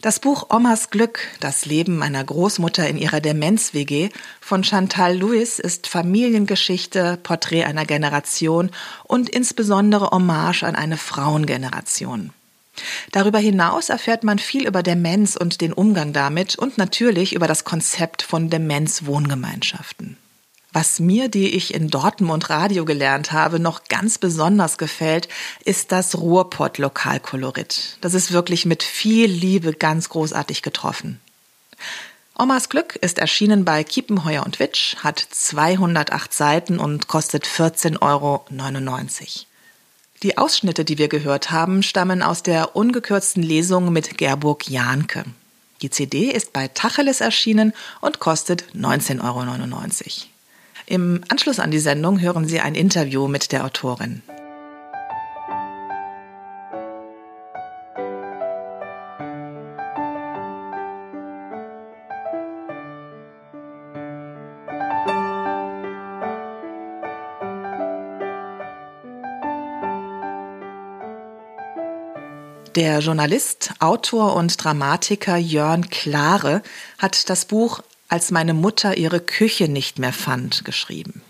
Das 0.00 0.20
Buch 0.20 0.50
Omas 0.50 0.90
Glück, 0.90 1.18
das 1.40 1.66
Leben 1.66 1.98
meiner 1.98 2.22
Großmutter 2.22 2.88
in 2.88 2.96
ihrer 2.96 3.20
Demenz-WG 3.20 4.10
von 4.40 4.62
Chantal 4.62 5.16
Lewis 5.16 5.58
ist 5.58 5.88
Familiengeschichte, 5.88 7.18
Porträt 7.20 7.64
einer 7.64 7.86
Generation 7.86 8.70
und 9.02 9.28
insbesondere 9.28 10.10
Hommage 10.12 10.62
an 10.62 10.76
eine 10.76 10.96
Frauengeneration. 10.96 12.32
Darüber 13.12 13.38
hinaus 13.38 13.88
erfährt 13.88 14.24
man 14.24 14.38
viel 14.38 14.66
über 14.66 14.82
Demenz 14.82 15.36
und 15.36 15.60
den 15.60 15.72
Umgang 15.72 16.12
damit 16.12 16.56
und 16.56 16.78
natürlich 16.78 17.34
über 17.34 17.46
das 17.46 17.64
Konzept 17.64 18.22
von 18.22 18.50
Demenz-Wohngemeinschaften. 18.50 20.16
Was 20.72 21.00
mir, 21.00 21.28
die 21.28 21.56
ich 21.56 21.72
in 21.72 21.88
Dortmund 21.88 22.50
Radio 22.50 22.84
gelernt 22.84 23.32
habe, 23.32 23.58
noch 23.58 23.84
ganz 23.84 24.18
besonders 24.18 24.76
gefällt, 24.76 25.26
ist 25.64 25.90
das 25.90 26.18
Ruhrpott-Lokalkolorit. 26.18 27.96
Das 28.02 28.12
ist 28.12 28.32
wirklich 28.32 28.66
mit 28.66 28.82
viel 28.82 29.30
Liebe 29.30 29.72
ganz 29.72 30.10
großartig 30.10 30.60
getroffen. 30.60 31.18
Omas 32.38 32.68
Glück 32.68 32.96
ist 32.96 33.18
erschienen 33.18 33.64
bei 33.64 33.82
Kiepenheuer 33.84 34.44
und 34.44 34.60
Witsch, 34.60 34.96
hat 34.96 35.18
208 35.18 36.34
Seiten 36.34 36.78
und 36.78 37.08
kostet 37.08 37.46
14,99 37.46 38.02
Euro. 38.02 38.44
Die 40.26 40.38
Ausschnitte, 40.38 40.84
die 40.84 40.98
wir 40.98 41.06
gehört 41.06 41.52
haben, 41.52 41.84
stammen 41.84 42.20
aus 42.20 42.42
der 42.42 42.74
ungekürzten 42.74 43.44
Lesung 43.44 43.92
mit 43.92 44.18
Gerburg 44.18 44.68
Jahnke. 44.68 45.22
Die 45.82 45.90
CD 45.90 46.32
ist 46.32 46.52
bei 46.52 46.66
Tacheles 46.66 47.20
erschienen 47.20 47.72
und 48.00 48.18
kostet 48.18 48.64
19,99 48.74 49.22
Euro. 49.22 50.26
Im 50.86 51.20
Anschluss 51.28 51.60
an 51.60 51.70
die 51.70 51.78
Sendung 51.78 52.20
hören 52.20 52.48
Sie 52.48 52.58
ein 52.58 52.74
Interview 52.74 53.28
mit 53.28 53.52
der 53.52 53.64
Autorin. 53.64 54.22
Der 72.76 72.98
Journalist, 72.98 73.70
Autor 73.78 74.36
und 74.36 74.62
Dramatiker 74.62 75.38
Jörn 75.38 75.88
Klare 75.88 76.62
hat 76.98 77.30
das 77.30 77.46
Buch 77.46 77.82
Als 78.08 78.30
meine 78.30 78.52
Mutter 78.52 78.98
ihre 78.98 79.20
Küche 79.20 79.66
nicht 79.66 79.98
mehr 79.98 80.12
fand 80.12 80.66
geschrieben. 80.66 81.22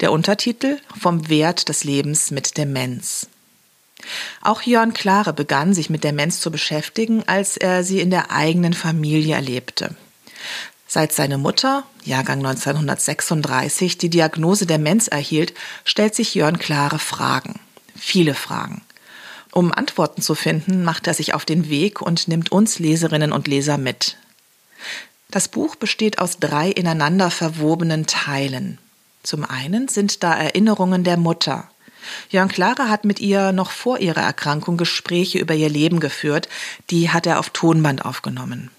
Der 0.00 0.12
Untertitel 0.12 0.76
Vom 0.94 1.30
Wert 1.30 1.70
des 1.70 1.84
Lebens 1.84 2.30
mit 2.30 2.58
Demenz. 2.58 3.28
Auch 4.42 4.60
Jörn 4.60 4.92
Klare 4.92 5.32
begann 5.32 5.72
sich 5.72 5.88
mit 5.88 6.04
Demenz 6.04 6.38
zu 6.40 6.50
beschäftigen, 6.50 7.22
als 7.26 7.56
er 7.56 7.82
sie 7.82 8.02
in 8.02 8.10
der 8.10 8.30
eigenen 8.30 8.74
Familie 8.74 9.36
erlebte. 9.36 9.94
Seit 10.86 11.14
seine 11.14 11.38
Mutter, 11.38 11.84
Jahrgang 12.04 12.44
1936, 12.44 13.96
die 13.96 14.10
Diagnose 14.10 14.66
Demenz 14.66 15.08
erhielt, 15.08 15.54
stellt 15.86 16.14
sich 16.14 16.34
Jörn 16.34 16.58
Klare 16.58 16.98
Fragen. 16.98 17.58
Viele 17.96 18.34
Fragen. 18.34 18.82
Um 19.52 19.72
Antworten 19.72 20.22
zu 20.22 20.34
finden, 20.34 20.84
macht 20.84 21.06
er 21.06 21.14
sich 21.14 21.34
auf 21.34 21.44
den 21.44 21.68
Weg 21.68 22.02
und 22.02 22.28
nimmt 22.28 22.52
uns 22.52 22.78
Leserinnen 22.78 23.32
und 23.32 23.48
Leser 23.48 23.78
mit. 23.78 24.16
Das 25.30 25.48
Buch 25.48 25.76
besteht 25.76 26.18
aus 26.18 26.38
drei 26.38 26.70
ineinander 26.70 27.30
verwobenen 27.30 28.06
Teilen. 28.06 28.78
Zum 29.22 29.44
einen 29.44 29.88
sind 29.88 30.22
da 30.22 30.34
Erinnerungen 30.34 31.04
der 31.04 31.16
Mutter. 31.16 31.70
Jörn 32.30 32.48
Clara 32.48 32.88
hat 32.88 33.04
mit 33.04 33.20
ihr 33.20 33.52
noch 33.52 33.70
vor 33.70 33.98
ihrer 33.98 34.22
Erkrankung 34.22 34.76
Gespräche 34.76 35.38
über 35.38 35.54
ihr 35.54 35.68
Leben 35.68 36.00
geführt, 36.00 36.48
die 36.90 37.10
hat 37.10 37.26
er 37.26 37.38
auf 37.38 37.50
Tonband 37.50 38.04
aufgenommen. 38.04 38.70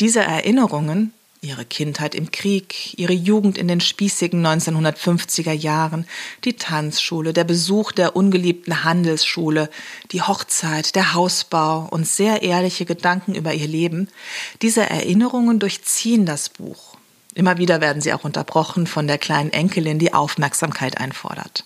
Diese 0.00 0.20
Erinnerungen 0.20 1.12
Ihre 1.42 1.64
Kindheit 1.64 2.14
im 2.14 2.30
Krieg, 2.30 2.98
ihre 2.98 3.14
Jugend 3.14 3.56
in 3.56 3.66
den 3.66 3.80
spießigen 3.80 4.46
1950er 4.46 5.52
Jahren, 5.52 6.06
die 6.44 6.52
Tanzschule, 6.52 7.32
der 7.32 7.44
Besuch 7.44 7.92
der 7.92 8.14
ungeliebten 8.14 8.84
Handelsschule, 8.84 9.70
die 10.12 10.20
Hochzeit, 10.20 10.94
der 10.96 11.14
Hausbau 11.14 11.88
und 11.90 12.06
sehr 12.06 12.42
ehrliche 12.42 12.84
Gedanken 12.84 13.34
über 13.34 13.54
ihr 13.54 13.68
Leben, 13.68 14.08
diese 14.60 14.82
Erinnerungen 14.82 15.58
durchziehen 15.58 16.26
das 16.26 16.50
Buch. 16.50 16.98
Immer 17.32 17.56
wieder 17.56 17.80
werden 17.80 18.02
sie 18.02 18.12
auch 18.12 18.24
unterbrochen 18.24 18.86
von 18.86 19.06
der 19.06 19.16
kleinen 19.16 19.50
Enkelin, 19.50 19.98
die 19.98 20.12
Aufmerksamkeit 20.12 20.98
einfordert. 20.98 21.64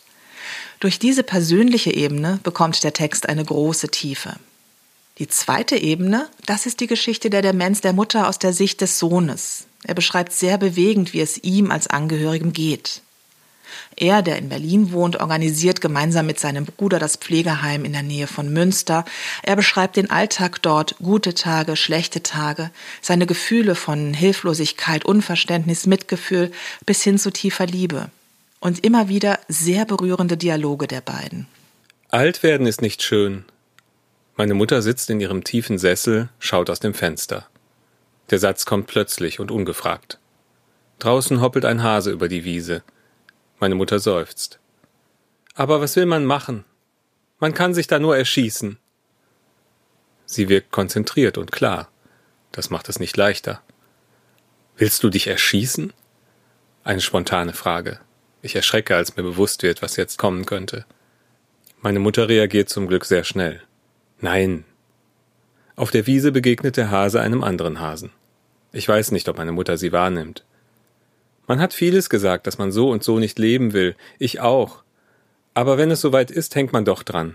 Durch 0.78 1.00
diese 1.00 1.24
persönliche 1.24 1.92
Ebene 1.92 2.38
bekommt 2.44 2.84
der 2.84 2.92
Text 2.92 3.28
eine 3.28 3.44
große 3.44 3.88
Tiefe. 3.88 4.36
Die 5.18 5.28
zweite 5.28 5.76
Ebene, 5.76 6.28
das 6.44 6.66
ist 6.66 6.80
die 6.80 6.88
Geschichte 6.88 7.30
der 7.30 7.40
Demenz 7.40 7.80
der 7.80 7.92
Mutter 7.92 8.28
aus 8.28 8.40
der 8.40 8.52
Sicht 8.52 8.80
des 8.80 8.98
Sohnes. 8.98 9.66
Er 9.84 9.94
beschreibt 9.94 10.32
sehr 10.32 10.58
bewegend, 10.58 11.12
wie 11.12 11.20
es 11.20 11.38
ihm 11.44 11.70
als 11.70 11.86
Angehörigem 11.86 12.52
geht. 12.52 13.00
Er, 13.96 14.22
der 14.22 14.38
in 14.38 14.48
Berlin 14.48 14.90
wohnt, 14.90 15.20
organisiert 15.20 15.80
gemeinsam 15.80 16.26
mit 16.26 16.40
seinem 16.40 16.64
Bruder 16.64 16.98
das 16.98 17.16
Pflegeheim 17.16 17.84
in 17.84 17.92
der 17.92 18.02
Nähe 18.02 18.26
von 18.26 18.52
Münster. 18.52 19.04
Er 19.44 19.54
beschreibt 19.54 19.96
den 19.96 20.10
Alltag 20.10 20.60
dort, 20.62 20.96
gute 20.98 21.34
Tage, 21.34 21.76
schlechte 21.76 22.22
Tage, 22.22 22.70
seine 23.00 23.26
Gefühle 23.26 23.76
von 23.76 24.14
Hilflosigkeit, 24.14 25.04
Unverständnis, 25.04 25.86
Mitgefühl 25.86 26.50
bis 26.86 27.02
hin 27.04 27.18
zu 27.18 27.30
tiefer 27.30 27.66
Liebe. 27.66 28.10
Und 28.58 28.84
immer 28.84 29.08
wieder 29.08 29.38
sehr 29.46 29.84
berührende 29.84 30.36
Dialoge 30.36 30.88
der 30.88 31.02
beiden. 31.02 31.46
Alt 32.08 32.42
werden 32.42 32.66
ist 32.66 32.80
nicht 32.80 33.02
schön, 33.02 33.44
meine 34.36 34.54
Mutter 34.54 34.82
sitzt 34.82 35.10
in 35.10 35.20
ihrem 35.20 35.44
tiefen 35.44 35.78
Sessel, 35.78 36.28
schaut 36.38 36.68
aus 36.68 36.80
dem 36.80 36.94
Fenster. 36.94 37.46
Der 38.30 38.38
Satz 38.38 38.64
kommt 38.64 38.88
plötzlich 38.88 39.38
und 39.38 39.50
ungefragt. 39.50 40.18
Draußen 40.98 41.40
hoppelt 41.40 41.64
ein 41.64 41.82
Hase 41.82 42.10
über 42.10 42.28
die 42.28 42.44
Wiese. 42.44 42.82
Meine 43.60 43.76
Mutter 43.76 43.98
seufzt. 44.00 44.58
Aber 45.54 45.80
was 45.80 45.94
will 45.94 46.06
man 46.06 46.24
machen? 46.24 46.64
Man 47.38 47.54
kann 47.54 47.74
sich 47.74 47.86
da 47.86 47.98
nur 47.98 48.16
erschießen. 48.16 48.78
Sie 50.26 50.48
wirkt 50.48 50.72
konzentriert 50.72 51.38
und 51.38 51.52
klar. 51.52 51.88
Das 52.50 52.70
macht 52.70 52.88
es 52.88 52.98
nicht 52.98 53.16
leichter. 53.16 53.62
Willst 54.76 55.04
du 55.04 55.10
dich 55.10 55.28
erschießen? 55.28 55.92
Eine 56.82 57.00
spontane 57.00 57.52
Frage. 57.52 58.00
Ich 58.42 58.56
erschrecke, 58.56 58.96
als 58.96 59.16
mir 59.16 59.22
bewusst 59.22 59.62
wird, 59.62 59.80
was 59.82 59.96
jetzt 59.96 60.18
kommen 60.18 60.44
könnte. 60.44 60.86
Meine 61.80 62.00
Mutter 62.00 62.28
reagiert 62.28 62.68
zum 62.68 62.88
Glück 62.88 63.04
sehr 63.04 63.24
schnell. 63.24 63.62
Nein. 64.24 64.64
Auf 65.76 65.90
der 65.90 66.06
Wiese 66.06 66.32
begegnet 66.32 66.78
der 66.78 66.90
Hase 66.90 67.20
einem 67.20 67.44
anderen 67.44 67.78
Hasen. 67.78 68.10
Ich 68.72 68.88
weiß 68.88 69.12
nicht, 69.12 69.28
ob 69.28 69.36
meine 69.36 69.52
Mutter 69.52 69.76
sie 69.76 69.92
wahrnimmt. 69.92 70.46
Man 71.46 71.60
hat 71.60 71.74
vieles 71.74 72.08
gesagt, 72.08 72.46
dass 72.46 72.56
man 72.56 72.72
so 72.72 72.88
und 72.88 73.04
so 73.04 73.18
nicht 73.18 73.38
leben 73.38 73.74
will. 73.74 73.96
Ich 74.18 74.40
auch. 74.40 74.82
Aber 75.52 75.76
wenn 75.76 75.90
es 75.90 76.00
soweit 76.00 76.30
ist, 76.30 76.54
hängt 76.54 76.72
man 76.72 76.86
doch 76.86 77.02
dran. 77.02 77.34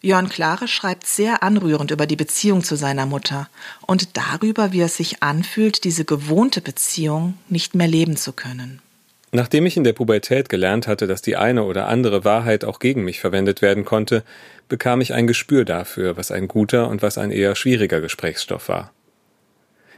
Jörn 0.00 0.28
Klare 0.28 0.66
schreibt 0.66 1.06
sehr 1.06 1.44
anrührend 1.44 1.92
über 1.92 2.08
die 2.08 2.16
Beziehung 2.16 2.64
zu 2.64 2.74
seiner 2.74 3.06
Mutter 3.06 3.48
und 3.86 4.16
darüber, 4.16 4.72
wie 4.72 4.80
es 4.80 4.96
sich 4.96 5.22
anfühlt, 5.22 5.84
diese 5.84 6.04
gewohnte 6.04 6.60
Beziehung 6.60 7.34
nicht 7.48 7.76
mehr 7.76 7.86
leben 7.86 8.16
zu 8.16 8.32
können. 8.32 8.82
Nachdem 9.30 9.66
ich 9.66 9.76
in 9.76 9.84
der 9.84 9.92
Pubertät 9.92 10.48
gelernt 10.48 10.86
hatte, 10.86 11.06
dass 11.06 11.20
die 11.20 11.36
eine 11.36 11.64
oder 11.64 11.86
andere 11.86 12.24
Wahrheit 12.24 12.64
auch 12.64 12.78
gegen 12.78 13.04
mich 13.04 13.20
verwendet 13.20 13.60
werden 13.60 13.84
konnte, 13.84 14.24
bekam 14.68 15.02
ich 15.02 15.12
ein 15.12 15.26
Gespür 15.26 15.64
dafür, 15.64 16.16
was 16.16 16.30
ein 16.30 16.48
guter 16.48 16.88
und 16.88 17.02
was 17.02 17.18
ein 17.18 17.30
eher 17.30 17.54
schwieriger 17.54 18.00
Gesprächsstoff 18.00 18.68
war. 18.68 18.92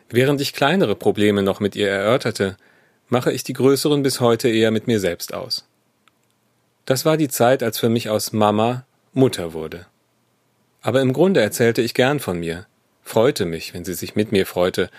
Während 0.09 0.41
ich 0.41 0.53
kleinere 0.53 0.97
Probleme 0.97 1.45
noch 1.45 1.61
mit 1.61 1.77
ihr 1.77 1.89
erörterte, 1.89 2.57
mache 3.09 3.33
ich 3.33 3.45
die 3.45 3.53
größeren 3.53 4.03
bis 4.03 4.21
heute 4.21 4.49
eher 4.49 4.73
mit 4.73 4.89
mir 4.89 4.99
selbst 4.99 5.33
aus. 5.33 5.65
Das 6.85 7.05
war 7.05 7.17
die 7.17 7.29
Zeit, 7.29 7.63
als 7.63 7.79
für 7.79 7.89
mich 7.89 8.09
aus 8.09 8.33
Mama 8.33 8.85
Mutter 9.13 9.53
wurde. 9.53 9.87
Aber 10.83 11.01
im 11.03 11.13
Grunde 11.13 11.41
erzählte 11.41 11.83
ich 11.83 11.95
gern 11.95 12.19
von 12.19 12.41
mir, 12.41 12.67
freute 13.05 13.45
mich, 13.45 13.75
wenn 13.75 13.85
sie 13.85 13.95
sich 13.95 14.17
mit 14.17 14.33
mir 14.33 14.47
freute, 14.47 14.91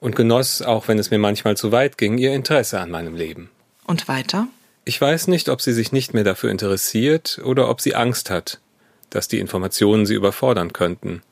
und 0.00 0.16
genoss, 0.16 0.60
auch 0.60 0.88
wenn 0.88 0.98
es 0.98 1.10
mir 1.10 1.18
manchmal 1.18 1.56
zu 1.56 1.72
weit 1.72 1.96
ging, 1.96 2.18
ihr 2.18 2.34
Interesse 2.34 2.80
an 2.80 2.90
meinem 2.90 3.14
Leben. 3.14 3.50
Und 3.90 4.06
weiter? 4.06 4.46
Ich 4.84 5.00
weiß 5.00 5.26
nicht, 5.26 5.48
ob 5.48 5.60
sie 5.60 5.72
sich 5.72 5.90
nicht 5.90 6.14
mehr 6.14 6.22
dafür 6.22 6.48
interessiert 6.52 7.40
oder 7.42 7.68
ob 7.68 7.80
sie 7.80 7.96
Angst 7.96 8.30
hat, 8.30 8.60
dass 9.10 9.26
die 9.26 9.40
Informationen 9.40 10.06
sie 10.06 10.14
überfordern 10.14 10.72
könnten, 10.72 11.22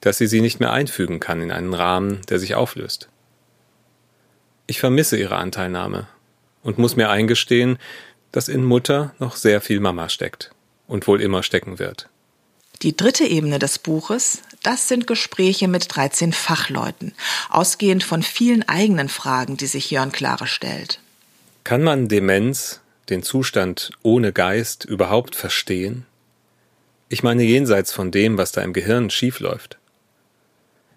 dass 0.00 0.16
sie 0.16 0.28
sie 0.28 0.40
nicht 0.40 0.60
mehr 0.60 0.72
einfügen 0.72 1.18
kann 1.18 1.42
in 1.42 1.50
einen 1.50 1.74
Rahmen, 1.74 2.20
der 2.28 2.38
sich 2.38 2.54
auflöst. 2.54 3.08
Ich 4.68 4.78
vermisse 4.78 5.16
ihre 5.16 5.38
Anteilnahme 5.38 6.06
und 6.62 6.78
muss 6.78 6.94
mir 6.94 7.10
eingestehen, 7.10 7.78
dass 8.30 8.46
in 8.46 8.62
Mutter 8.62 9.12
noch 9.18 9.34
sehr 9.34 9.60
viel 9.60 9.80
Mama 9.80 10.08
steckt 10.08 10.52
und 10.86 11.08
wohl 11.08 11.20
immer 11.20 11.42
stecken 11.42 11.80
wird. 11.80 12.08
Die 12.82 12.96
dritte 12.96 13.24
Ebene 13.24 13.58
des 13.58 13.80
Buches, 13.80 14.42
das 14.62 14.86
sind 14.86 15.08
Gespräche 15.08 15.66
mit 15.66 15.96
13 15.96 16.32
Fachleuten, 16.32 17.12
ausgehend 17.50 18.04
von 18.04 18.22
vielen 18.22 18.68
eigenen 18.68 19.08
Fragen, 19.08 19.56
die 19.56 19.66
sich 19.66 19.90
Jörn 19.90 20.12
Klare 20.12 20.46
stellt. 20.46 21.00
Kann 21.68 21.82
man 21.82 22.08
Demenz, 22.08 22.80
den 23.10 23.22
Zustand 23.22 23.90
ohne 24.02 24.32
Geist, 24.32 24.86
überhaupt 24.86 25.36
verstehen? 25.36 26.06
Ich 27.10 27.22
meine 27.22 27.42
jenseits 27.42 27.92
von 27.92 28.10
dem, 28.10 28.38
was 28.38 28.52
da 28.52 28.62
im 28.62 28.72
Gehirn 28.72 29.10
schiefläuft. 29.10 29.76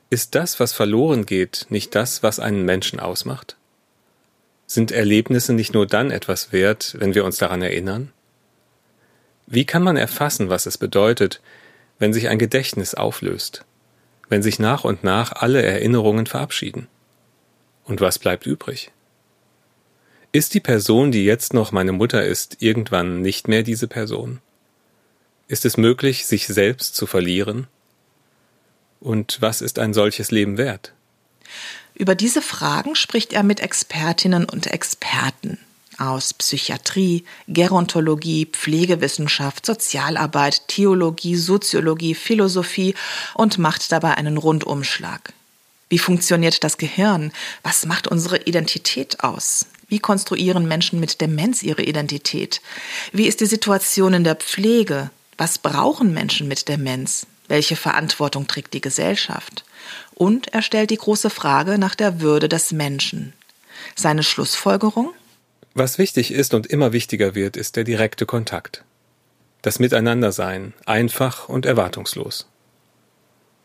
Ist 0.09 0.33
das, 0.33 0.61
was 0.61 0.71
verloren 0.71 1.25
geht, 1.25 1.65
nicht 1.67 1.93
das, 1.93 2.23
was 2.23 2.39
einen 2.39 2.63
Menschen 2.63 3.01
ausmacht? 3.01 3.57
Sind 4.65 4.93
Erlebnisse 4.93 5.51
nicht 5.51 5.73
nur 5.73 5.87
dann 5.87 6.09
etwas 6.09 6.53
wert, 6.53 6.95
wenn 6.97 7.15
wir 7.15 7.25
uns 7.25 7.35
daran 7.35 7.61
erinnern? 7.61 8.13
Wie 9.47 9.65
kann 9.65 9.83
man 9.83 9.97
erfassen, 9.97 10.47
was 10.47 10.67
es 10.67 10.77
bedeutet, 10.77 11.41
wenn 11.99 12.13
sich 12.13 12.29
ein 12.29 12.39
Gedächtnis 12.39 12.95
auflöst, 12.95 13.65
wenn 14.29 14.41
sich 14.41 14.57
nach 14.57 14.85
und 14.85 15.03
nach 15.03 15.33
alle 15.33 15.63
Erinnerungen 15.63 16.27
verabschieden? 16.27 16.87
Und 17.83 17.99
was 17.99 18.19
bleibt 18.19 18.45
übrig? 18.45 18.93
Ist 20.33 20.53
die 20.53 20.61
Person, 20.61 21.11
die 21.11 21.25
jetzt 21.25 21.53
noch 21.53 21.73
meine 21.73 21.91
Mutter 21.91 22.25
ist, 22.25 22.57
irgendwann 22.61 23.21
nicht 23.21 23.49
mehr 23.49 23.63
diese 23.63 23.87
Person? 23.87 24.39
Ist 25.49 25.65
es 25.65 25.75
möglich, 25.75 26.25
sich 26.25 26.47
selbst 26.47 26.95
zu 26.95 27.05
verlieren? 27.05 27.67
Und 29.01 29.41
was 29.41 29.59
ist 29.61 29.77
ein 29.77 29.93
solches 29.93 30.31
Leben 30.31 30.57
wert? 30.57 30.93
Über 31.95 32.15
diese 32.15 32.41
Fragen 32.41 32.95
spricht 32.95 33.33
er 33.33 33.43
mit 33.43 33.59
Expertinnen 33.59 34.45
und 34.45 34.67
Experten 34.67 35.57
aus 35.97 36.33
Psychiatrie, 36.33 37.25
Gerontologie, 37.49 38.45
Pflegewissenschaft, 38.45 39.65
Sozialarbeit, 39.65 40.67
Theologie, 40.69 41.35
Soziologie, 41.35 42.15
Philosophie 42.15 42.95
und 43.33 43.57
macht 43.57 43.91
dabei 43.91 44.15
einen 44.15 44.37
Rundumschlag. 44.37 45.33
Wie 45.89 45.99
funktioniert 45.99 46.63
das 46.63 46.77
Gehirn? 46.77 47.33
Was 47.63 47.85
macht 47.85 48.07
unsere 48.07 48.37
Identität 48.37 49.23
aus? 49.25 49.65
Wie 49.91 49.99
konstruieren 49.99 50.69
Menschen 50.69 51.01
mit 51.01 51.19
Demenz 51.19 51.63
ihre 51.63 51.83
Identität? 51.83 52.61
Wie 53.11 53.27
ist 53.27 53.41
die 53.41 53.45
Situation 53.45 54.13
in 54.13 54.23
der 54.23 54.35
Pflege? 54.35 55.11
Was 55.37 55.57
brauchen 55.57 56.13
Menschen 56.13 56.47
mit 56.47 56.69
Demenz? 56.69 57.27
Welche 57.49 57.75
Verantwortung 57.75 58.47
trägt 58.47 58.73
die 58.73 58.79
Gesellschaft? 58.79 59.65
Und 60.13 60.53
er 60.53 60.61
stellt 60.61 60.91
die 60.91 60.97
große 60.97 61.29
Frage 61.29 61.77
nach 61.77 61.93
der 61.93 62.21
Würde 62.21 62.47
des 62.47 62.71
Menschen. 62.71 63.33
Seine 63.93 64.23
Schlussfolgerung? 64.23 65.11
Was 65.73 65.97
wichtig 65.97 66.31
ist 66.31 66.53
und 66.53 66.67
immer 66.67 66.93
wichtiger 66.93 67.35
wird, 67.35 67.57
ist 67.57 67.75
der 67.75 67.83
direkte 67.83 68.25
Kontakt. 68.25 68.85
Das 69.61 69.79
Miteinandersein, 69.79 70.73
einfach 70.85 71.49
und 71.49 71.65
erwartungslos. 71.65 72.47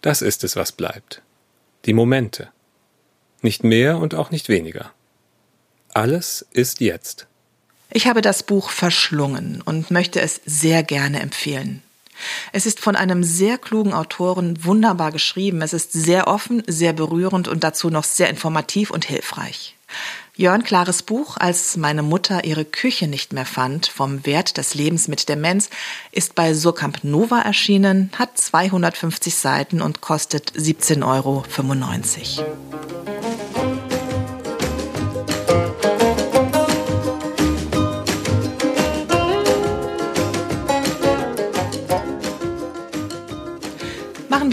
Das 0.02 0.22
ist 0.22 0.42
es, 0.42 0.56
was 0.56 0.72
bleibt. 0.72 1.22
Die 1.84 1.94
Momente. 1.94 2.48
Nicht 3.42 3.62
mehr 3.62 3.98
und 3.98 4.16
auch 4.16 4.32
nicht 4.32 4.48
weniger. 4.48 4.90
Alles 5.96 6.44
ist 6.52 6.80
jetzt. 6.80 7.26
Ich 7.90 8.06
habe 8.06 8.20
das 8.20 8.42
Buch 8.42 8.68
verschlungen 8.68 9.62
und 9.64 9.90
möchte 9.90 10.20
es 10.20 10.42
sehr 10.44 10.82
gerne 10.82 11.20
empfehlen. 11.20 11.82
Es 12.52 12.66
ist 12.66 12.80
von 12.80 12.96
einem 12.96 13.24
sehr 13.24 13.56
klugen 13.56 13.94
Autoren 13.94 14.62
wunderbar 14.62 15.10
geschrieben. 15.10 15.62
Es 15.62 15.72
ist 15.72 15.94
sehr 15.94 16.28
offen, 16.28 16.62
sehr 16.66 16.92
berührend 16.92 17.48
und 17.48 17.64
dazu 17.64 17.88
noch 17.88 18.04
sehr 18.04 18.28
informativ 18.28 18.90
und 18.90 19.06
hilfreich. 19.06 19.74
Jörn 20.34 20.64
Klares 20.64 21.02
Buch 21.02 21.38
Als 21.38 21.78
meine 21.78 22.02
Mutter 22.02 22.44
ihre 22.44 22.66
Küche 22.66 23.06
nicht 23.06 23.32
mehr 23.32 23.46
fand, 23.46 23.86
vom 23.86 24.26
Wert 24.26 24.58
des 24.58 24.74
Lebens 24.74 25.08
mit 25.08 25.30
Demenz, 25.30 25.70
ist 26.12 26.34
bei 26.34 26.52
Surkamp 26.52 27.04
Nova 27.04 27.40
erschienen, 27.40 28.10
hat 28.18 28.36
250 28.36 29.34
Seiten 29.34 29.80
und 29.80 30.02
kostet 30.02 30.52
17,95 30.52 31.04
Euro. 31.06 31.44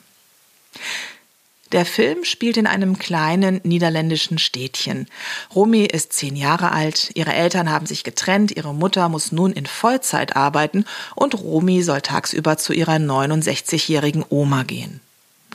Der 1.71 1.87
Film 1.87 2.25
spielt 2.25 2.57
in 2.57 2.67
einem 2.67 2.99
kleinen 2.99 3.61
niederländischen 3.63 4.39
Städtchen. 4.39 5.07
Romy 5.55 5.85
ist 5.85 6.13
zehn 6.13 6.35
Jahre 6.35 6.73
alt, 6.73 7.13
ihre 7.15 7.35
Eltern 7.35 7.71
haben 7.71 7.87
sich 7.87 8.03
getrennt, 8.03 8.57
ihre 8.57 8.75
Mutter 8.75 9.09
muss 9.09 9.31
nun 9.31 9.53
in 9.53 9.67
Vollzeit 9.67 10.35
arbeiten 10.35 10.87
und 11.15 11.41
Romy 11.41 11.85
soll 11.85 12.01
tagsüber 12.01 12.57
zu 12.57 12.73
ihrer 12.73 12.97
69-jährigen 12.97 14.25
Oma 14.29 14.65
gehen 14.65 15.01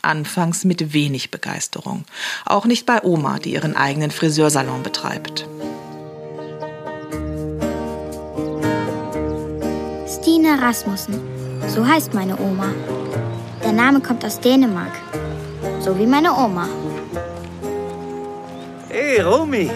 anfangs 0.04 0.64
mit 0.64 0.94
wenig 0.94 1.32
Begeisterung. 1.32 2.06
Auch 2.46 2.66
nicht 2.66 2.86
bei 2.86 3.04
Oma, 3.04 3.40
die 3.40 3.54
ihren 3.54 3.76
eigenen 3.76 4.12
Friseursalon 4.12 4.84
betreibt. 4.84 5.48
Stine 10.08 10.62
Rasmussen, 10.62 11.20
so 11.68 11.86
heißt 11.86 12.14
meine 12.14 12.40
Oma. 12.40 12.74
Der 13.64 13.72
Name 13.72 14.02
kommt 14.02 14.24
aus 14.26 14.40
Dänemark, 14.40 14.94
so 15.80 15.98
wie 15.98 16.06
meine 16.06 16.34
Oma. 16.34 16.68
Hey, 18.90 19.22
Romy. 19.22 19.72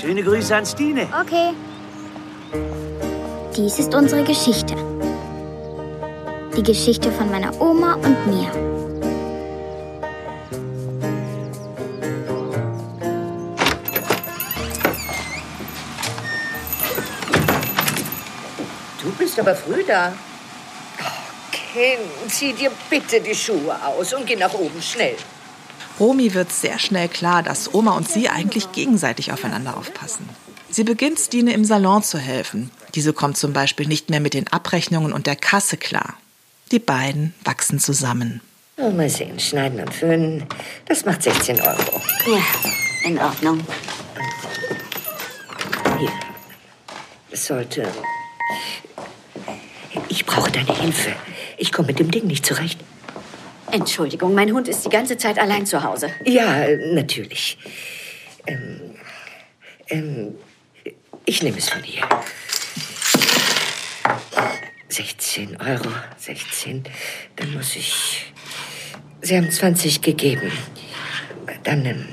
Schöne 0.00 0.22
Grüße 0.22 0.56
an 0.56 0.64
Stine. 0.64 1.06
Okay. 1.20 1.52
Dies 3.56 3.78
ist 3.78 3.94
unsere 3.94 4.24
Geschichte. 4.24 4.74
Die 6.56 6.62
Geschichte 6.62 7.10
von 7.12 7.30
meiner 7.30 7.60
Oma 7.60 7.94
und 7.94 8.26
mir. 8.26 8.77
Bist 19.38 19.48
aber 19.48 19.56
früh 19.56 19.84
da. 19.84 20.12
Oh, 21.00 21.04
Ken, 21.52 21.98
zieh 22.28 22.52
dir 22.52 22.70
bitte 22.90 23.20
die 23.20 23.34
Schuhe 23.34 23.76
aus 23.84 24.12
und 24.12 24.26
geh 24.26 24.36
nach 24.36 24.54
oben 24.54 24.82
schnell. 24.82 25.16
Romy 26.00 26.32
wird 26.34 26.52
sehr 26.52 26.78
schnell 26.78 27.08
klar, 27.08 27.42
dass 27.42 27.72
Oma 27.74 27.96
und 27.96 28.08
sie 28.08 28.28
eigentlich 28.28 28.72
gegenseitig 28.72 29.32
aufeinander 29.32 29.76
aufpassen. 29.76 30.28
Sie 30.70 30.84
beginnt 30.84 31.18
Stine 31.18 31.52
im 31.52 31.64
Salon 31.64 32.02
zu 32.02 32.18
helfen. 32.18 32.70
Diese 32.94 33.12
kommt 33.12 33.36
zum 33.36 33.52
Beispiel 33.52 33.86
nicht 33.86 34.10
mehr 34.10 34.20
mit 34.20 34.34
den 34.34 34.48
Abrechnungen 34.48 35.12
und 35.12 35.26
der 35.26 35.36
Kasse 35.36 35.76
klar. 35.76 36.14
Die 36.70 36.78
beiden 36.78 37.34
wachsen 37.44 37.78
zusammen. 37.78 38.40
Oh, 38.76 38.90
mal 38.90 39.08
sehen, 39.08 39.40
schneiden 39.40 39.80
und 39.80 39.92
föhnen. 39.92 40.46
Das 40.86 41.04
macht 41.04 41.22
16 41.22 41.60
Euro. 41.60 42.00
Ja, 42.26 43.08
in 43.08 43.18
Ordnung. 43.18 43.60
Hier. 45.98 46.12
Das 47.30 47.46
sollte 47.46 47.88
ich 50.18 50.26
brauche 50.26 50.50
deine 50.50 50.74
Hilfe. 50.76 51.14
Ich 51.58 51.70
komme 51.70 51.86
mit 51.86 52.00
dem 52.00 52.10
Ding 52.10 52.26
nicht 52.26 52.44
zurecht. 52.44 52.80
Entschuldigung, 53.70 54.34
mein 54.34 54.52
Hund 54.52 54.66
ist 54.66 54.84
die 54.84 54.88
ganze 54.88 55.16
Zeit 55.16 55.38
allein 55.38 55.64
zu 55.64 55.84
Hause. 55.84 56.10
Ja, 56.24 56.66
natürlich. 56.92 57.56
Ähm, 58.44 58.96
ähm, 59.88 60.34
ich 61.24 61.40
nehme 61.44 61.58
es 61.58 61.68
von 61.68 61.84
hier. 61.84 62.02
16 64.88 65.60
Euro, 65.60 65.88
16. 66.16 66.82
Dann 67.36 67.52
muss 67.54 67.76
ich. 67.76 68.32
Sie 69.22 69.36
haben 69.36 69.48
20 69.48 70.02
gegeben. 70.02 70.50
Dann 71.62 71.86
ähm, 71.86 72.08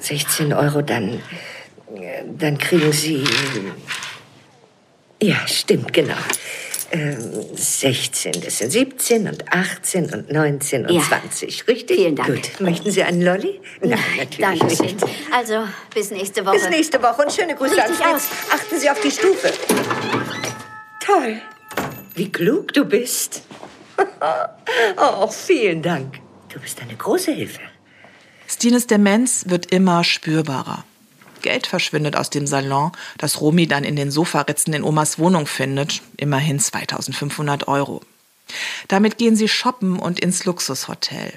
16 0.00 0.52
Euro, 0.52 0.82
dann. 0.82 1.22
Dann 2.38 2.58
kriegen 2.58 2.92
Sie. 2.92 3.22
Ja, 5.22 5.46
stimmt, 5.46 5.92
genau. 5.92 6.16
16, 6.92 8.34
ähm, 8.34 8.40
das 8.42 8.58
sind 8.58 8.70
17 8.70 9.28
und 9.28 9.52
18 9.52 10.12
und 10.12 10.32
19 10.32 10.86
und 10.86 10.94
ja. 10.94 11.02
20, 11.02 11.68
richtig? 11.68 11.96
Vielen 11.96 12.16
Dank. 12.16 12.28
Gut. 12.28 12.60
Möchten 12.60 12.90
Sie 12.90 13.02
einen 13.02 13.22
Lolli? 13.22 13.60
Nein, 13.80 13.98
natürlich 14.18 14.60
Dankeschön. 14.60 14.86
nicht. 14.86 14.98
Also, 15.32 15.68
bis 15.94 16.10
nächste 16.10 16.44
Woche. 16.44 16.56
Bis 16.56 16.68
nächste 16.68 17.00
Woche 17.00 17.22
und 17.22 17.32
schöne 17.32 17.54
Grüße 17.54 17.76
Richtig 17.76 17.90
an 17.90 17.94
Fritz. 17.94 18.14
Aus. 18.14 18.28
Achten 18.52 18.78
Sie 18.80 18.90
auf 18.90 19.00
die 19.00 19.10
Stufe. 19.10 19.52
Toll. 21.04 21.40
Wie 22.14 22.30
klug 22.30 22.72
du 22.72 22.84
bist. 22.84 23.42
oh, 24.96 25.28
vielen 25.28 25.82
Dank. 25.82 26.18
Du 26.48 26.58
bist 26.58 26.80
eine 26.80 26.96
große 26.96 27.30
Hilfe. 27.30 27.60
Stines 28.48 28.88
Demenz 28.88 29.44
wird 29.46 29.72
immer 29.72 30.02
spürbarer. 30.02 30.84
Geld 31.42 31.66
verschwindet 31.66 32.16
aus 32.16 32.30
dem 32.30 32.46
Salon, 32.46 32.92
das 33.18 33.40
Romy 33.40 33.66
dann 33.66 33.84
in 33.84 33.96
den 33.96 34.10
Sofaritzen 34.10 34.72
in 34.72 34.84
Omas 34.84 35.18
Wohnung 35.18 35.46
findet, 35.46 36.02
immerhin 36.16 36.58
2500 36.58 37.68
Euro. 37.68 38.02
Damit 38.88 39.18
gehen 39.18 39.36
sie 39.36 39.48
shoppen 39.48 39.98
und 39.98 40.20
ins 40.20 40.44
Luxushotel. 40.44 41.32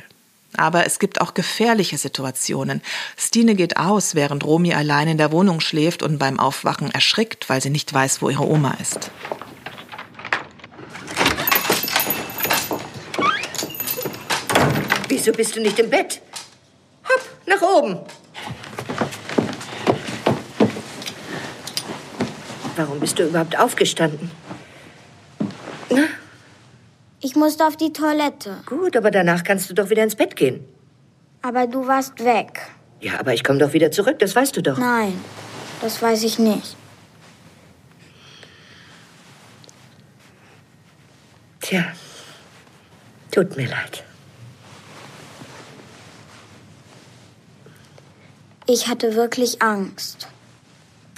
Aber 0.56 0.86
es 0.86 1.00
gibt 1.00 1.20
auch 1.20 1.34
gefährliche 1.34 1.98
Situationen. 1.98 2.82
Stine 3.18 3.56
geht 3.56 3.78
aus, 3.78 4.14
während 4.14 4.44
Romy 4.44 4.74
allein 4.74 5.08
in 5.08 5.18
der 5.18 5.32
Wohnung 5.32 5.62
schläft 5.62 6.04
und 6.04 6.20
beim 6.20 6.40
Aufwachen 6.40 6.92
erschrickt, 6.92 7.50
weil 7.50 7.62
sie 7.62 7.72
nicht 7.72 7.92
weiß, 7.92 8.22
wo 8.22 8.30
ihre 8.30 8.48
Oma 8.48 8.78
ist. 8.80 9.10
Wieso 15.08 15.32
bist 15.32 15.56
du 15.56 15.62
nicht 15.62 15.80
im 15.80 15.90
Bett? 15.90 16.22
Hopp, 17.08 17.22
nach 17.46 17.62
oben. 17.62 18.00
Warum 22.76 23.00
bist 23.00 23.20
du 23.20 23.24
überhaupt 23.24 23.58
aufgestanden? 23.58 24.32
Na? 25.90 26.04
Ich 27.22 27.36
musste 27.36 27.66
auf 27.66 27.78
die 27.78 27.94
Toilette. 27.94 28.58
Gut, 28.66 28.98
aber 28.98 29.12
danach 29.12 29.44
kannst 29.44 29.70
du 29.70 29.74
doch 29.74 29.90
wieder 29.90 30.04
ins 30.04 30.16
Bett 30.16 30.36
gehen. 30.36 30.66
Aber 31.42 31.68
du 31.68 31.88
warst 31.88 32.24
weg. 32.24 32.62
Ja, 33.00 33.20
aber 33.20 33.34
ich 33.34 33.44
komme 33.44 33.60
doch 33.60 33.74
wieder 33.74 33.92
zurück, 33.92 34.20
das 34.20 34.36
weißt 34.36 34.56
du 34.58 34.62
doch. 34.62 34.78
Nein, 34.78 35.14
das 35.82 36.02
weiß 36.02 36.24
ich 36.24 36.40
nicht. 36.40 36.76
Tja, 41.62 41.86
tut 43.32 43.56
mir 43.56 43.68
leid. 43.68 44.04
Ich 48.66 48.88
hatte 48.88 49.16
wirklich 49.16 49.62
Angst. 49.62 50.28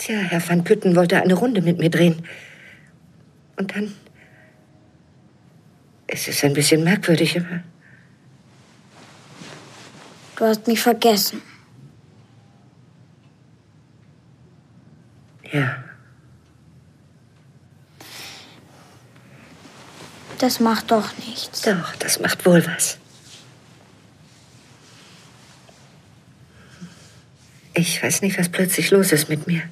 Tja, 0.06 0.18
Herr 0.18 0.48
van 0.48 0.63
Pütten 0.63 0.96
wollte 0.96 1.20
eine 1.20 1.34
Runde 1.34 1.63
mit 1.63 1.80
mir 1.80 1.89
drehen. 1.89 2.24
Und 3.56 3.76
dann. 3.76 3.91
Es 6.06 6.28
ist 6.28 6.44
ein 6.44 6.54
bisschen 6.54 6.84
merkwürdig, 6.84 7.39
aber. 7.39 7.63
Du 10.36 10.46
hast 10.46 10.68
mich 10.68 10.80
vergessen. 10.80 11.41
Ja. 15.52 15.84
Das 20.38 20.60
macht 20.60 20.91
doch 20.91 21.18
nichts. 21.18 21.62
Doch, 21.62 21.96
das 21.96 22.20
macht 22.20 22.46
wohl 22.46 22.63
was. 22.68 23.00
Ich 27.74 28.04
weiß 28.04 28.22
nicht, 28.22 28.38
was 28.38 28.50
plötzlich 28.50 28.91
los 28.91 29.12
ist 29.12 29.30
mit 29.30 29.48
mir. 29.48 29.63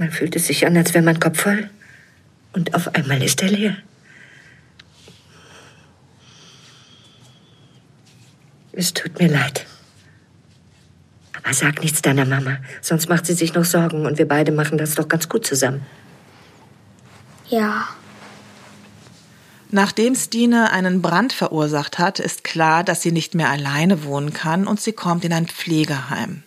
Man 0.00 0.10
fühlt 0.10 0.34
es 0.34 0.46
sich 0.46 0.66
an, 0.66 0.74
als 0.78 0.94
wäre 0.94 1.04
mein 1.04 1.20
Kopf 1.20 1.42
voll. 1.42 1.68
Und 2.54 2.74
auf 2.74 2.94
einmal 2.94 3.22
ist 3.22 3.42
er 3.42 3.50
leer. 3.50 3.76
Es 8.72 8.94
tut 8.94 9.18
mir 9.18 9.28
leid. 9.28 9.66
Ah, 11.42 11.52
sag 11.52 11.82
nichts 11.82 12.00
deiner 12.00 12.24
Mama, 12.24 12.56
sonst 12.80 13.10
macht 13.10 13.26
sie 13.26 13.34
sich 13.34 13.52
noch 13.52 13.66
Sorgen 13.66 14.06
und 14.06 14.16
wir 14.16 14.26
beide 14.26 14.52
machen 14.52 14.78
das 14.78 14.94
doch 14.94 15.06
ganz 15.06 15.28
gut 15.28 15.46
zusammen. 15.46 15.84
Ja. 17.50 17.86
Nachdem 19.70 20.14
Stine 20.14 20.72
einen 20.72 21.02
Brand 21.02 21.34
verursacht 21.34 21.98
hat, 21.98 22.20
ist 22.20 22.42
klar, 22.42 22.84
dass 22.84 23.02
sie 23.02 23.12
nicht 23.12 23.34
mehr 23.34 23.50
alleine 23.50 24.02
wohnen 24.04 24.32
kann 24.32 24.66
und 24.66 24.80
sie 24.80 24.94
kommt 24.94 25.26
in 25.26 25.34
ein 25.34 25.46
Pflegeheim. 25.46 26.42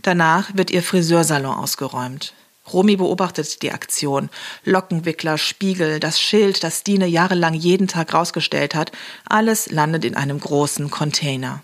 Danach 0.00 0.56
wird 0.56 0.70
ihr 0.70 0.82
Friseursalon 0.82 1.54
ausgeräumt. 1.54 2.32
Romy 2.72 2.96
beobachtet 2.96 3.62
die 3.62 3.72
Aktion. 3.72 4.30
Lockenwickler, 4.64 5.38
Spiegel, 5.38 6.00
das 6.00 6.20
Schild, 6.20 6.62
das 6.62 6.80
Stine 6.80 7.06
jahrelang 7.06 7.54
jeden 7.54 7.88
Tag 7.88 8.14
rausgestellt 8.14 8.74
hat, 8.74 8.92
alles 9.26 9.70
landet 9.70 10.04
in 10.04 10.16
einem 10.16 10.40
großen 10.40 10.90
Container. 10.90 11.62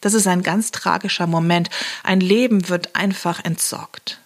Das 0.00 0.14
ist 0.14 0.26
ein 0.26 0.42
ganz 0.42 0.72
tragischer 0.72 1.26
Moment. 1.26 1.70
Ein 2.02 2.20
Leben 2.20 2.68
wird 2.68 2.96
einfach 2.96 3.44
entsorgt. 3.44 4.18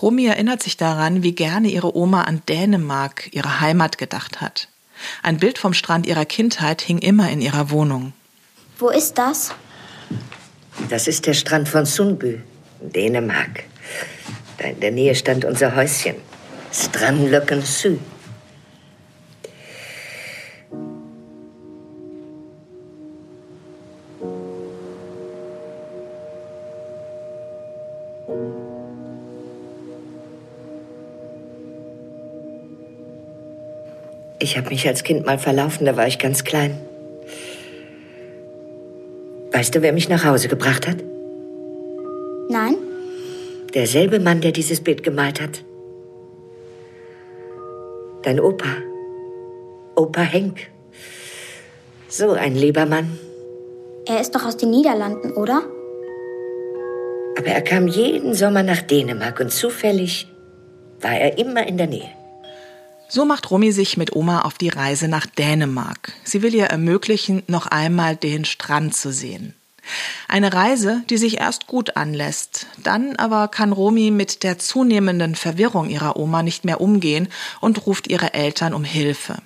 Romy 0.00 0.26
erinnert 0.26 0.62
sich 0.62 0.76
daran, 0.76 1.22
wie 1.22 1.32
gerne 1.32 1.68
ihre 1.68 1.96
Oma 1.96 2.22
an 2.22 2.42
Dänemark, 2.48 3.30
ihre 3.32 3.60
Heimat, 3.60 3.98
gedacht 3.98 4.40
hat. 4.40 4.68
Ein 5.22 5.38
Bild 5.38 5.58
vom 5.58 5.74
Strand 5.74 6.06
ihrer 6.06 6.26
Kindheit 6.26 6.82
hing 6.82 6.98
immer 6.98 7.30
in 7.30 7.40
ihrer 7.40 7.70
Wohnung. 7.70 8.12
Wo 8.78 8.90
ist 8.90 9.14
das? 9.14 9.54
Das 10.88 11.08
ist 11.08 11.26
der 11.26 11.34
Strand 11.34 11.68
von 11.68 11.86
Sundby, 11.86 12.40
Dänemark. 12.80 13.64
Da 14.58 14.68
in 14.68 14.80
der 14.80 14.90
Nähe 14.90 15.14
stand 15.14 15.44
unser 15.44 15.74
Häuschen. 15.74 16.16
Strandløkken 16.72 17.62
Syd. 17.62 18.00
Ich 34.44 34.58
habe 34.58 34.68
mich 34.68 34.86
als 34.86 35.02
Kind 35.04 35.24
mal 35.24 35.38
verlaufen, 35.38 35.86
da 35.86 35.96
war 35.96 36.06
ich 36.06 36.18
ganz 36.18 36.44
klein. 36.44 36.78
Weißt 39.52 39.74
du, 39.74 39.80
wer 39.80 39.92
mich 39.94 40.10
nach 40.10 40.24
Hause 40.24 40.48
gebracht 40.48 40.86
hat? 40.86 40.98
Nein? 42.50 42.76
Derselbe 43.74 44.20
Mann, 44.20 44.40
der 44.40 44.52
dieses 44.52 44.80
Bild 44.80 45.02
gemalt 45.02 45.40
hat. 45.40 45.64
Dein 48.22 48.38
Opa. 48.40 48.76
Opa 49.96 50.22
Henk. 50.22 50.70
So 52.08 52.30
ein 52.30 52.54
lieber 52.54 52.86
Mann. 52.86 53.18
Er 54.06 54.20
ist 54.20 54.34
doch 54.34 54.44
aus 54.44 54.56
den 54.56 54.70
Niederlanden, 54.70 55.32
oder? 55.32 55.62
Aber 57.36 57.48
er 57.48 57.62
kam 57.62 57.88
jeden 57.88 58.34
Sommer 58.34 58.62
nach 58.62 58.82
Dänemark 58.82 59.40
und 59.40 59.50
zufällig 59.50 60.28
war 61.00 61.12
er 61.12 61.38
immer 61.38 61.66
in 61.66 61.76
der 61.76 61.88
Nähe. 61.88 62.10
So 63.08 63.24
macht 63.24 63.50
Romy 63.50 63.72
sich 63.72 63.96
mit 63.96 64.14
Oma 64.14 64.42
auf 64.42 64.54
die 64.54 64.68
Reise 64.68 65.08
nach 65.08 65.26
Dänemark. 65.26 66.12
Sie 66.24 66.42
will 66.42 66.54
ihr 66.54 66.66
ermöglichen, 66.66 67.42
noch 67.48 67.66
einmal 67.66 68.16
den 68.16 68.44
Strand 68.44 68.94
zu 68.94 69.12
sehen. 69.12 69.54
Eine 70.28 70.52
Reise, 70.52 71.02
die 71.10 71.16
sich 71.16 71.38
erst 71.40 71.66
gut 71.66 71.96
anlässt. 71.96 72.66
Dann 72.82 73.16
aber 73.16 73.48
kann 73.48 73.72
Romy 73.72 74.10
mit 74.10 74.42
der 74.42 74.58
zunehmenden 74.58 75.34
Verwirrung 75.34 75.88
ihrer 75.88 76.16
Oma 76.16 76.42
nicht 76.42 76.64
mehr 76.64 76.80
umgehen 76.80 77.28
und 77.60 77.86
ruft 77.86 78.08
ihre 78.08 78.34
Eltern 78.34 78.74
um 78.74 78.84
Hilfe. 78.84 79.36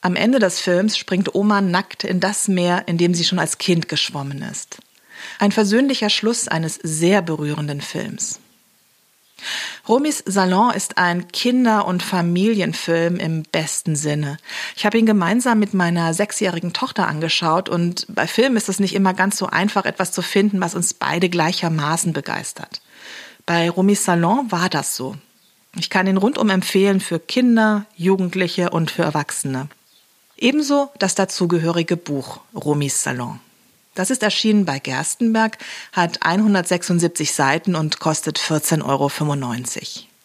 Am 0.00 0.14
Ende 0.14 0.38
des 0.38 0.60
Films 0.60 0.96
springt 0.96 1.34
Oma 1.34 1.60
nackt 1.60 2.04
in 2.04 2.20
das 2.20 2.48
Meer, 2.48 2.84
in 2.86 2.98
dem 2.98 3.14
sie 3.14 3.24
schon 3.24 3.38
als 3.38 3.58
Kind 3.58 3.88
geschwommen 3.88 4.42
ist. 4.42 4.78
Ein 5.38 5.52
versöhnlicher 5.52 6.10
Schluss 6.10 6.46
eines 6.46 6.78
sehr 6.82 7.22
berührenden 7.22 7.80
Films. 7.80 8.40
Romis 9.88 10.22
Salon 10.26 10.72
ist 10.72 10.98
ein 10.98 11.28
Kinder- 11.28 11.86
und 11.86 12.02
Familienfilm 12.02 13.16
im 13.16 13.42
besten 13.44 13.96
Sinne. 13.96 14.38
Ich 14.76 14.84
habe 14.84 14.98
ihn 14.98 15.06
gemeinsam 15.06 15.58
mit 15.58 15.74
meiner 15.74 16.12
sechsjährigen 16.14 16.72
Tochter 16.72 17.06
angeschaut 17.06 17.68
und 17.68 18.06
bei 18.08 18.26
Filmen 18.26 18.56
ist 18.56 18.68
es 18.68 18.80
nicht 18.80 18.94
immer 18.94 19.14
ganz 19.14 19.38
so 19.38 19.46
einfach, 19.46 19.84
etwas 19.84 20.12
zu 20.12 20.22
finden, 20.22 20.60
was 20.60 20.74
uns 20.74 20.94
beide 20.94 21.28
gleichermaßen 21.28 22.12
begeistert. 22.12 22.80
Bei 23.46 23.70
Romis 23.70 24.04
Salon 24.04 24.50
war 24.50 24.68
das 24.68 24.94
so. 24.94 25.16
Ich 25.76 25.90
kann 25.90 26.06
ihn 26.06 26.16
rundum 26.16 26.50
empfehlen 26.50 27.00
für 27.00 27.18
Kinder, 27.18 27.86
Jugendliche 27.96 28.70
und 28.70 28.90
für 28.90 29.02
Erwachsene. 29.02 29.68
Ebenso 30.36 30.90
das 30.98 31.14
dazugehörige 31.14 31.96
Buch 31.96 32.40
Romis 32.54 33.02
Salon. 33.02 33.40
Das 33.98 34.10
ist 34.10 34.22
erschienen 34.22 34.64
bei 34.64 34.78
Gerstenberg, 34.78 35.58
hat 35.90 36.22
176 36.22 37.32
Seiten 37.32 37.74
und 37.74 37.98
kostet 37.98 38.38
14,95 38.38 38.84
Euro. 38.84 39.10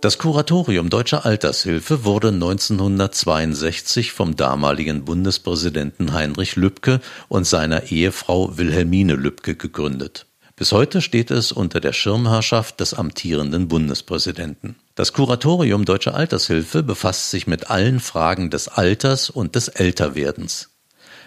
Das 0.00 0.16
Kuratorium 0.16 0.88
Deutscher 0.88 1.26
Altershilfe 1.26 2.04
wurde 2.04 2.28
1962 2.28 4.12
vom 4.12 4.34
damaligen 4.34 5.04
Bundespräsidenten 5.04 6.14
Heinrich 6.14 6.56
Lübke 6.56 7.02
und 7.28 7.46
seiner 7.46 7.90
Ehefrau 7.90 8.56
Wilhelmine 8.56 9.12
Lübke 9.12 9.56
gegründet. 9.56 10.24
Bis 10.56 10.72
heute 10.72 11.02
steht 11.02 11.30
es 11.30 11.52
unter 11.52 11.80
der 11.80 11.92
Schirmherrschaft 11.92 12.80
des 12.80 12.94
amtierenden 12.94 13.68
Bundespräsidenten. 13.68 14.76
Das 14.94 15.12
Kuratorium 15.12 15.84
Deutscher 15.84 16.14
Altershilfe 16.14 16.82
befasst 16.82 17.30
sich 17.30 17.46
mit 17.46 17.70
allen 17.70 18.00
Fragen 18.00 18.48
des 18.48 18.68
Alters 18.68 19.28
und 19.28 19.54
des 19.54 19.68
Älterwerdens. 19.68 20.70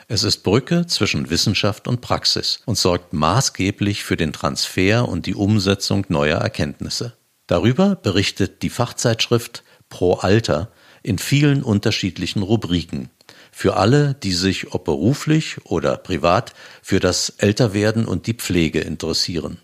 Es 0.07 0.23
ist 0.23 0.41
Brücke 0.41 0.87
zwischen 0.87 1.29
Wissenschaft 1.29 1.87
und 1.87 2.01
Praxis 2.01 2.61
und 2.65 2.79
sorgt 2.79 3.13
maßgeblich 3.13 4.03
für 4.03 4.17
den 4.17 4.33
Transfer 4.33 5.07
und 5.07 5.27
die 5.27 5.35
Umsetzung 5.35 6.05
neuer 6.09 6.39
Erkenntnisse. 6.39 7.13
Darüber 7.53 7.95
berichtet 7.95 8.63
die 8.63 8.71
Fachzeitschrift 8.71 9.63
Pro 9.87 10.15
Alter 10.15 10.71
in 11.03 11.19
vielen 11.19 11.61
unterschiedlichen 11.61 12.41
Rubriken 12.41 13.11
für 13.51 13.77
alle, 13.77 14.15
die 14.15 14.33
sich 14.33 14.73
ob 14.73 14.85
beruflich 14.85 15.57
oder 15.65 15.97
privat 15.97 16.55
für 16.81 16.99
das 16.99 17.29
Älterwerden 17.37 18.05
und 18.05 18.25
die 18.25 18.33
Pflege 18.33 18.79
interessieren. 18.79 19.59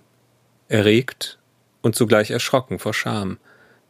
Erregt 0.69 1.38
und 1.82 1.95
zugleich 1.95 2.32
erschrocken 2.32 2.80
vor 2.80 2.93
Scham, 2.93 3.38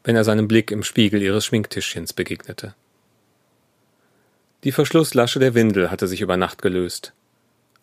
wenn 0.03 0.15
er 0.15 0.23
seinem 0.23 0.47
Blick 0.47 0.71
im 0.71 0.83
Spiegel 0.83 1.21
ihres 1.21 1.45
Schminktischchens 1.45 2.13
begegnete. 2.13 2.75
Die 4.63 4.71
Verschlusslasche 4.71 5.39
der 5.39 5.53
Windel 5.53 5.91
hatte 5.91 6.07
sich 6.07 6.21
über 6.21 6.37
Nacht 6.37 6.61
gelöst. 6.61 7.13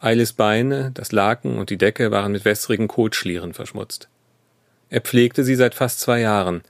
Eiles 0.01 0.33
Beine, 0.33 0.91
das 0.93 1.13
Laken 1.13 1.59
und 1.59 1.71
die 1.71 1.79
Decke 1.79 2.11
waren 2.11 2.33
mit 2.33 2.45
wässrigen 2.45 2.89
Kotschlieren 2.89 3.55
verschmutzt. 3.55 4.09
Er 4.91 5.01
pflegte 5.01 5.45
sie 5.45 5.55
seit 5.55 5.75
fast 5.75 6.01
zwei 6.01 6.21
Jahren, 6.21 6.63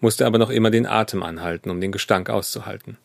musste 0.00 0.26
aber 0.26 0.38
noch 0.38 0.50
immer 0.50 0.70
den 0.70 0.86
Atem 0.86 1.22
anhalten, 1.22 1.70
um 1.70 1.80
den 1.80 1.92
Gestank 1.92 2.30
auszuhalten. 2.30 2.96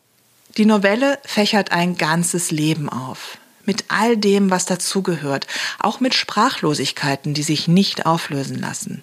Die 0.56 0.66
Novelle 0.66 1.18
fächert 1.24 1.72
ein 1.72 1.96
ganzes 1.96 2.50
Leben 2.50 2.88
auf, 2.88 3.38
mit 3.66 3.84
all 3.88 4.16
dem, 4.16 4.50
was 4.50 4.66
dazugehört, 4.66 5.46
auch 5.78 6.00
mit 6.00 6.14
Sprachlosigkeiten, 6.14 7.34
die 7.34 7.42
sich 7.42 7.68
nicht 7.68 8.06
auflösen 8.06 8.58
lassen. 8.58 9.02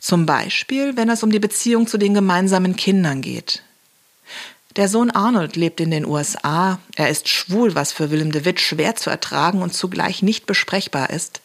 Zum 0.00 0.26
Beispiel, 0.26 0.96
wenn 0.96 1.10
es 1.10 1.22
um 1.22 1.30
die 1.30 1.38
Beziehung 1.38 1.86
zu 1.86 1.98
den 1.98 2.14
gemeinsamen 2.14 2.76
Kindern 2.76 3.22
geht. 3.22 3.62
Der 4.76 4.88
Sohn 4.88 5.10
Arnold 5.10 5.54
lebt 5.54 5.80
in 5.80 5.92
den 5.92 6.04
USA, 6.04 6.80
er 6.96 7.08
ist 7.08 7.28
schwul, 7.28 7.76
was 7.76 7.92
für 7.92 8.10
Willem 8.10 8.32
de 8.32 8.44
Witt 8.44 8.60
schwer 8.60 8.96
zu 8.96 9.08
ertragen 9.08 9.62
und 9.62 9.72
zugleich 9.72 10.22
nicht 10.22 10.46
besprechbar 10.46 11.10
ist. 11.10 11.40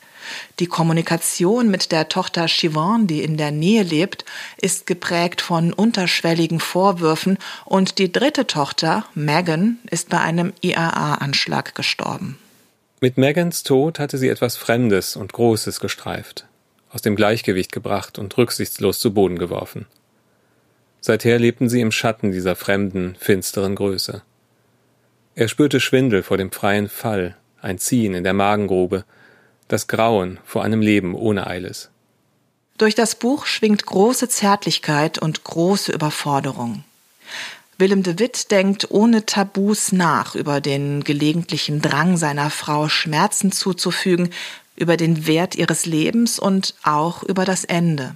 Die 0.60 0.68
Kommunikation 0.68 1.70
mit 1.70 1.92
der 1.92 2.10
Tochter 2.10 2.48
Chivon, 2.48 3.08
die 3.08 3.24
in 3.24 3.38
der 3.38 3.52
Nähe 3.52 3.84
lebt, 3.84 4.26
ist 4.58 4.86
geprägt 4.86 5.42
von 5.42 5.74
unterschwelligen 5.74 6.60
Vorwürfen 6.60 7.38
und 7.66 7.98
die 7.98 8.12
dritte 8.12 8.48
Tochter, 8.48 9.06
Megan, 9.16 9.80
ist 9.90 10.10
bei 10.10 10.20
einem 10.20 10.54
IAA-Anschlag 10.62 11.76
gestorben. 11.76 12.38
Mit 13.02 13.18
Megans 13.18 13.64
Tod 13.64 13.98
hatte 13.98 14.18
sie 14.18 14.28
etwas 14.28 14.58
Fremdes 14.58 15.16
und 15.16 15.32
Großes 15.32 15.80
gestreift, 15.80 16.46
aus 16.90 17.02
dem 17.02 17.16
Gleichgewicht 17.16 17.72
gebracht 17.72 18.20
und 18.20 18.38
rücksichtslos 18.38 19.00
zu 19.00 19.14
Boden 19.14 19.40
geworfen. 19.40 19.86
Seither 21.02 21.40
lebten 21.40 21.70
sie 21.70 21.80
im 21.80 21.92
Schatten 21.92 22.32
dieser 22.32 22.58
fremden, 22.58 23.16
finsteren 23.18 23.76
Größe. 23.76 24.22
Er 25.36 25.48
spürte 25.48 25.80
Schwindel 25.80 26.24
vor 26.24 26.38
dem 26.38 26.52
freien 26.52 26.90
Fall, 26.90 27.38
ein 27.62 27.78
Ziehen 27.78 28.14
in 28.14 28.26
der 28.26 28.34
Magengrube, 28.34 29.06
das 29.70 29.88
Grauen 29.88 30.40
vor 30.44 30.64
einem 30.66 30.82
Leben 30.82 31.16
ohne 31.16 31.48
Eiles. 31.48 31.90
Durch 32.78 32.96
das 32.96 33.16
Buch 33.16 33.46
schwingt 33.46 33.86
große 33.86 34.28
Zärtlichkeit 34.28 35.20
und 35.20 35.46
große 35.46 35.92
Überforderung. 35.92 36.84
Willem 37.78 38.04
de 38.04 38.20
Witt 38.20 38.52
denkt 38.52 38.92
ohne 38.92 39.26
Tabus 39.26 39.94
nach 39.94 40.36
über 40.36 40.60
den 40.60 41.04
gelegentlichen 41.06 41.82
Drang 41.82 42.18
seiner 42.18 42.50
Frau, 42.50 42.90
Schmerzen 42.90 43.54
zuzufügen, 43.54 44.32
über 44.76 44.98
den 44.98 45.28
Wert 45.28 45.56
ihres 45.56 45.86
Lebens 45.86 46.40
und 46.40 46.76
auch 46.84 47.24
über 47.24 47.46
das 47.46 47.64
Ende. 47.64 48.16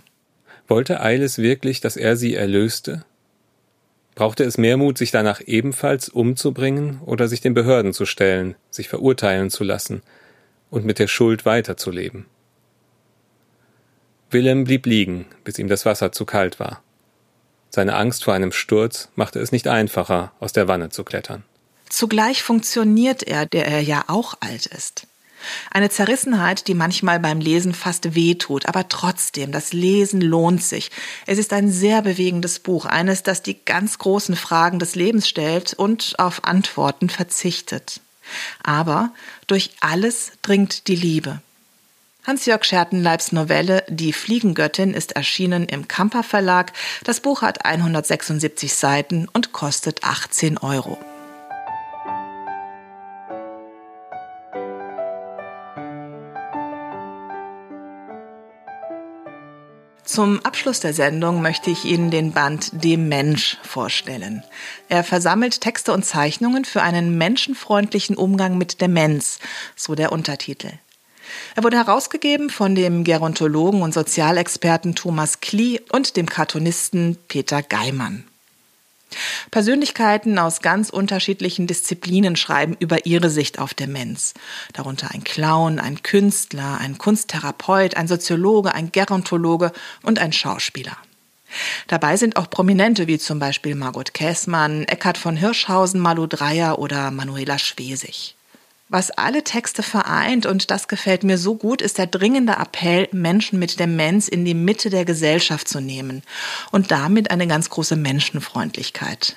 Wollte 0.67 1.01
Eiles 1.01 1.37
wirklich, 1.37 1.81
dass 1.81 1.95
er 1.97 2.17
sie 2.17 2.35
erlöste? 2.35 3.05
Brauchte 4.15 4.43
es 4.43 4.57
mehr 4.57 4.77
Mut, 4.77 4.97
sich 4.97 5.11
danach 5.11 5.41
ebenfalls 5.45 6.07
umzubringen 6.09 6.99
oder 7.05 7.27
sich 7.27 7.41
den 7.41 7.53
Behörden 7.53 7.93
zu 7.93 8.05
stellen, 8.05 8.55
sich 8.69 8.87
verurteilen 8.87 9.49
zu 9.49 9.63
lassen, 9.63 10.03
und 10.73 10.85
mit 10.85 10.97
der 10.97 11.07
Schuld 11.07 11.45
weiterzuleben. 11.45 12.25
Willem 14.31 14.63
blieb 14.63 14.87
liegen, 14.87 15.27
bis 15.43 15.59
ihm 15.59 15.67
das 15.67 15.85
Wasser 15.85 16.11
zu 16.11 16.25
kalt 16.25 16.59
war. 16.59 16.81
Seine 17.69 17.95
Angst 17.95 18.23
vor 18.23 18.33
einem 18.33 18.51
Sturz 18.51 19.09
machte 19.15 19.39
es 19.39 19.51
nicht 19.51 19.67
einfacher, 19.67 20.31
aus 20.39 20.51
der 20.51 20.67
Wanne 20.67 20.89
zu 20.89 21.03
klettern. 21.03 21.43
Zugleich 21.89 22.41
funktioniert 22.41 23.21
er, 23.21 23.45
der 23.45 23.67
er 23.67 23.81
ja 23.81 24.05
auch 24.07 24.33
alt 24.39 24.65
ist. 24.65 25.05
Eine 25.69 25.91
Zerrissenheit, 25.91 26.67
die 26.67 26.73
manchmal 26.73 27.19
beim 27.19 27.39
Lesen 27.39 27.75
fast 27.75 28.15
wehtut, 28.15 28.65
aber 28.65 28.89
trotzdem, 28.89 29.51
das 29.51 29.73
Lesen 29.73 30.21
lohnt 30.21 30.63
sich. 30.63 30.89
Es 31.27 31.37
ist 31.37 31.53
ein 31.53 31.69
sehr 31.69 32.01
bewegendes 32.01 32.57
Buch, 32.57 32.85
eines, 32.85 33.21
das 33.21 33.43
die 33.43 33.63
ganz 33.63 33.99
großen 33.99 34.35
Fragen 34.35 34.79
des 34.79 34.95
Lebens 34.95 35.27
stellt 35.27 35.75
und 35.75 36.15
auf 36.17 36.45
Antworten 36.45 37.09
verzichtet. 37.09 38.01
Aber 38.63 39.11
durch 39.47 39.71
alles 39.81 40.33
dringt 40.41 40.87
die 40.87 40.95
Liebe. 40.95 41.41
Hans-Jörg 42.25 42.63
Schertenleibs 42.63 43.33
Novelle 43.33 43.83
Die 43.89 44.13
Fliegengöttin 44.13 44.93
ist 44.93 45.11
erschienen 45.11 45.65
im 45.65 45.89
Kamper 45.89 46.23
Verlag. 46.23 46.71
Das 47.03 47.19
Buch 47.19 47.41
hat 47.41 47.65
176 47.65 48.73
Seiten 48.73 49.27
und 49.33 49.51
kostet 49.51 50.03
18 50.03 50.57
Euro. 50.57 50.97
Zum 60.05 60.45
Abschluss 60.45 60.81
der 60.81 60.93
Sendung 60.93 61.41
möchte 61.41 61.71
ich 61.71 61.85
Ihnen 61.85 62.11
den 62.11 62.33
Band 62.33 62.71
Dem 62.83 63.07
Mensch 63.07 63.57
vorstellen. 63.63 64.43
Er 64.89 65.03
versammelt 65.03 65.61
Texte 65.61 65.93
und 65.93 66.03
Zeichnungen 66.03 66.65
für 66.65 66.81
einen 66.81 67.17
menschenfreundlichen 67.17 68.17
Umgang 68.17 68.57
mit 68.57 68.81
Demenz, 68.81 69.39
so 69.75 69.95
der 69.95 70.11
Untertitel. 70.11 70.71
Er 71.55 71.63
wurde 71.63 71.77
herausgegeben 71.77 72.49
von 72.49 72.75
dem 72.75 73.05
Gerontologen 73.05 73.81
und 73.81 73.93
Sozialexperten 73.93 74.93
Thomas 74.93 75.39
Klee 75.39 75.79
und 75.91 76.17
dem 76.17 76.27
Cartoonisten 76.27 77.17
Peter 77.27 77.63
Geimann. 77.63 78.25
Persönlichkeiten 79.51 80.37
aus 80.39 80.61
ganz 80.61 80.89
unterschiedlichen 80.89 81.67
Disziplinen 81.67 82.35
schreiben 82.35 82.75
über 82.79 83.05
ihre 83.05 83.29
Sicht 83.29 83.59
auf 83.59 83.73
Demenz. 83.73 84.33
Darunter 84.73 85.11
ein 85.11 85.23
Clown, 85.23 85.79
ein 85.79 86.03
Künstler, 86.03 86.77
ein 86.79 86.97
Kunsttherapeut, 86.97 87.95
ein 87.97 88.07
Soziologe, 88.07 88.73
ein 88.73 88.91
Gerontologe 88.91 89.71
und 90.01 90.19
ein 90.19 90.33
Schauspieler. 90.33 90.97
Dabei 91.87 92.17
sind 92.17 92.37
auch 92.37 92.49
Prominente 92.49 93.07
wie 93.07 93.19
zum 93.19 93.39
Beispiel 93.39 93.75
Margot 93.75 94.13
Käßmann, 94.13 94.85
Eckhard 94.85 95.17
von 95.17 95.37
Hirschhausen, 95.37 95.99
Malu 95.99 96.27
Dreyer 96.27 96.79
oder 96.79 97.11
Manuela 97.11 97.59
Schwesig. 97.59 98.35
Was 98.93 99.09
alle 99.09 99.43
Texte 99.43 99.81
vereint, 99.81 100.45
und 100.45 100.69
das 100.69 100.87
gefällt 100.87 101.23
mir 101.23 101.39
so 101.39 101.55
gut, 101.55 101.81
ist 101.81 101.97
der 101.97 102.05
dringende 102.05 102.53
Appell, 102.53 103.09
Menschen 103.11 103.57
mit 103.57 103.79
Demenz 103.79 104.27
in 104.27 104.45
die 104.45 104.53
Mitte 104.53 104.91
der 104.91 105.03
Gesellschaft 105.03 105.67
zu 105.67 105.81
nehmen 105.81 106.21
und 106.69 106.91
damit 106.91 107.31
eine 107.31 107.47
ganz 107.47 107.71
große 107.71 107.95
Menschenfreundlichkeit. 107.95 109.35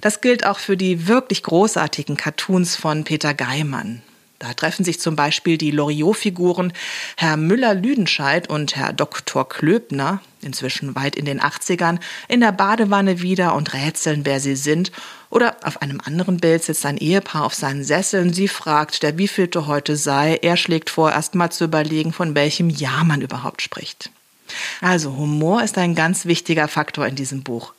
Das 0.00 0.20
gilt 0.20 0.46
auch 0.46 0.60
für 0.60 0.76
die 0.76 1.08
wirklich 1.08 1.42
großartigen 1.42 2.16
Cartoons 2.16 2.76
von 2.76 3.02
Peter 3.02 3.34
Geimann. 3.34 4.00
Da 4.42 4.54
treffen 4.54 4.84
sich 4.84 4.98
zum 4.98 5.14
Beispiel 5.14 5.56
die 5.56 5.70
Loriot-Figuren 5.70 6.72
Herr 7.16 7.36
Müller-Lüdenscheid 7.36 8.50
und 8.50 8.74
Herr 8.74 8.92
Dr. 8.92 9.48
Klöbner, 9.48 10.20
inzwischen 10.40 10.96
weit 10.96 11.14
in 11.14 11.26
den 11.26 11.40
80ern, 11.40 12.00
in 12.26 12.40
der 12.40 12.50
Badewanne 12.50 13.22
wieder 13.22 13.54
und 13.54 13.72
rätseln, 13.72 14.24
wer 14.24 14.40
sie 14.40 14.56
sind. 14.56 14.90
Oder 15.30 15.58
auf 15.62 15.80
einem 15.80 16.00
anderen 16.04 16.38
Bild 16.38 16.64
sitzt 16.64 16.84
ein 16.84 16.98
Ehepaar 16.98 17.44
auf 17.44 17.54
seinen 17.54 17.84
Sesseln. 17.84 18.32
Sie 18.32 18.48
fragt, 18.48 19.04
der 19.04 19.16
wievielte 19.16 19.68
heute 19.68 19.94
sei. 19.96 20.40
Er 20.42 20.56
schlägt 20.56 20.90
vor, 20.90 21.12
erst 21.12 21.36
mal 21.36 21.50
zu 21.50 21.62
überlegen, 21.62 22.12
von 22.12 22.34
welchem 22.34 22.68
Jahr 22.68 23.04
man 23.04 23.20
überhaupt 23.20 23.62
spricht. 23.62 24.10
Also 24.80 25.16
Humor 25.16 25.62
ist 25.62 25.78
ein 25.78 25.94
ganz 25.94 26.26
wichtiger 26.26 26.68
Faktor 26.68 27.06
in 27.06 27.16
diesem 27.16 27.42
Buch. 27.42 27.74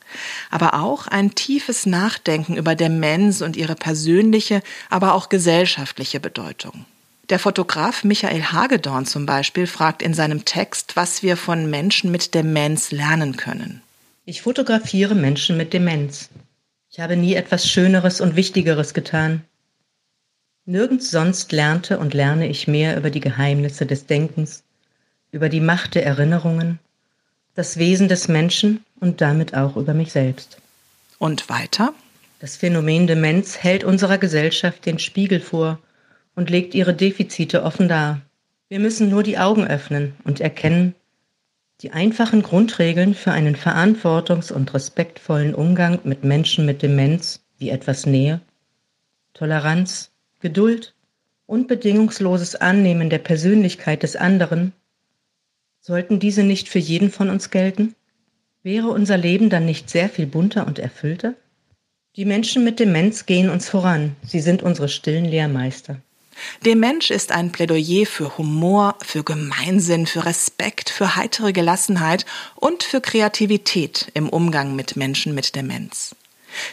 Aber 0.50 0.74
auch 0.74 1.06
ein 1.06 1.34
tiefes 1.34 1.86
Nachdenken 1.86 2.56
über 2.56 2.74
Demenz 2.74 3.40
und 3.40 3.56
ihre 3.56 3.74
persönliche, 3.74 4.62
aber 4.90 5.14
auch 5.14 5.28
gesellschaftliche 5.28 6.20
Bedeutung. 6.20 6.84
Der 7.30 7.38
Fotograf 7.38 8.04
Michael 8.04 8.42
Hagedorn 8.42 9.06
zum 9.06 9.24
Beispiel 9.24 9.66
fragt 9.66 10.02
in 10.02 10.12
seinem 10.12 10.44
Text, 10.44 10.94
was 10.94 11.22
wir 11.22 11.38
von 11.38 11.70
Menschen 11.70 12.10
mit 12.10 12.34
Demenz 12.34 12.90
lernen 12.90 13.36
können. 13.36 13.80
Ich 14.26 14.42
fotografiere 14.42 15.14
Menschen 15.14 15.56
mit 15.56 15.72
Demenz. 15.72 16.28
Ich 16.90 17.00
habe 17.00 17.16
nie 17.16 17.34
etwas 17.34 17.68
Schöneres 17.68 18.20
und 18.20 18.36
Wichtigeres 18.36 18.92
getan. 18.94 19.42
Nirgends 20.66 21.10
sonst 21.10 21.52
lernte 21.52 21.98
und 21.98 22.14
lerne 22.14 22.48
ich 22.48 22.68
mehr 22.68 22.96
über 22.96 23.10
die 23.10 23.20
Geheimnisse 23.20 23.84
des 23.84 24.06
Denkens, 24.06 24.62
über 25.34 25.48
die 25.48 25.60
Macht 25.60 25.96
der 25.96 26.06
Erinnerungen, 26.06 26.78
das 27.56 27.76
Wesen 27.76 28.06
des 28.06 28.28
Menschen 28.28 28.84
und 29.00 29.20
damit 29.20 29.52
auch 29.52 29.76
über 29.76 29.92
mich 29.92 30.12
selbst. 30.12 30.58
Und 31.18 31.48
weiter? 31.48 31.92
Das 32.38 32.56
Phänomen 32.56 33.08
Demenz 33.08 33.58
hält 33.58 33.82
unserer 33.82 34.18
Gesellschaft 34.18 34.86
den 34.86 35.00
Spiegel 35.00 35.40
vor 35.40 35.80
und 36.36 36.50
legt 36.50 36.72
ihre 36.72 36.94
Defizite 36.94 37.64
offen 37.64 37.88
dar. 37.88 38.20
Wir 38.68 38.78
müssen 38.78 39.10
nur 39.10 39.24
die 39.24 39.36
Augen 39.36 39.66
öffnen 39.66 40.14
und 40.22 40.40
erkennen, 40.40 40.94
Die 41.80 41.90
einfachen 41.90 42.42
Grundregeln 42.42 43.14
für 43.14 43.32
einen 43.32 43.56
verantwortungs- 43.56 44.52
und 44.52 44.72
respektvollen 44.72 45.52
Umgang 45.52 45.98
mit 46.04 46.22
Menschen 46.22 46.64
mit 46.64 46.80
Demenz, 46.80 47.40
wie 47.58 47.70
etwas 47.70 48.06
Nähe, 48.06 48.40
Toleranz, 49.34 50.12
Geduld 50.38 50.94
und 51.46 51.66
bedingungsloses 51.66 52.54
Annehmen 52.54 53.10
der 53.10 53.18
Persönlichkeit 53.18 54.04
des 54.04 54.14
anderen, 54.14 54.72
sollten 55.86 56.18
diese 56.18 56.42
nicht 56.42 56.68
für 56.70 56.78
jeden 56.78 57.10
von 57.10 57.28
uns 57.28 57.50
gelten? 57.50 57.94
Wäre 58.62 58.88
unser 58.88 59.18
Leben 59.18 59.50
dann 59.50 59.66
nicht 59.66 59.90
sehr 59.90 60.08
viel 60.08 60.26
bunter 60.26 60.66
und 60.66 60.78
erfüllter? 60.78 61.34
Die 62.16 62.24
Menschen 62.24 62.64
mit 62.64 62.80
Demenz 62.80 63.26
gehen 63.26 63.50
uns 63.50 63.68
voran, 63.68 64.16
sie 64.26 64.40
sind 64.40 64.62
unsere 64.62 64.88
stillen 64.88 65.26
Lehrmeister. 65.26 66.00
Demenz 66.64 67.10
ist 67.10 67.32
ein 67.32 67.52
Plädoyer 67.52 68.06
für 68.06 68.38
Humor, 68.38 68.96
für 69.02 69.24
Gemeinsinn, 69.24 70.06
für 70.06 70.24
Respekt, 70.24 70.88
für 70.88 71.16
heitere 71.16 71.52
Gelassenheit 71.52 72.24
und 72.54 72.82
für 72.82 73.02
Kreativität 73.02 74.10
im 74.14 74.30
Umgang 74.30 74.74
mit 74.74 74.96
Menschen 74.96 75.34
mit 75.34 75.54
Demenz. 75.54 76.16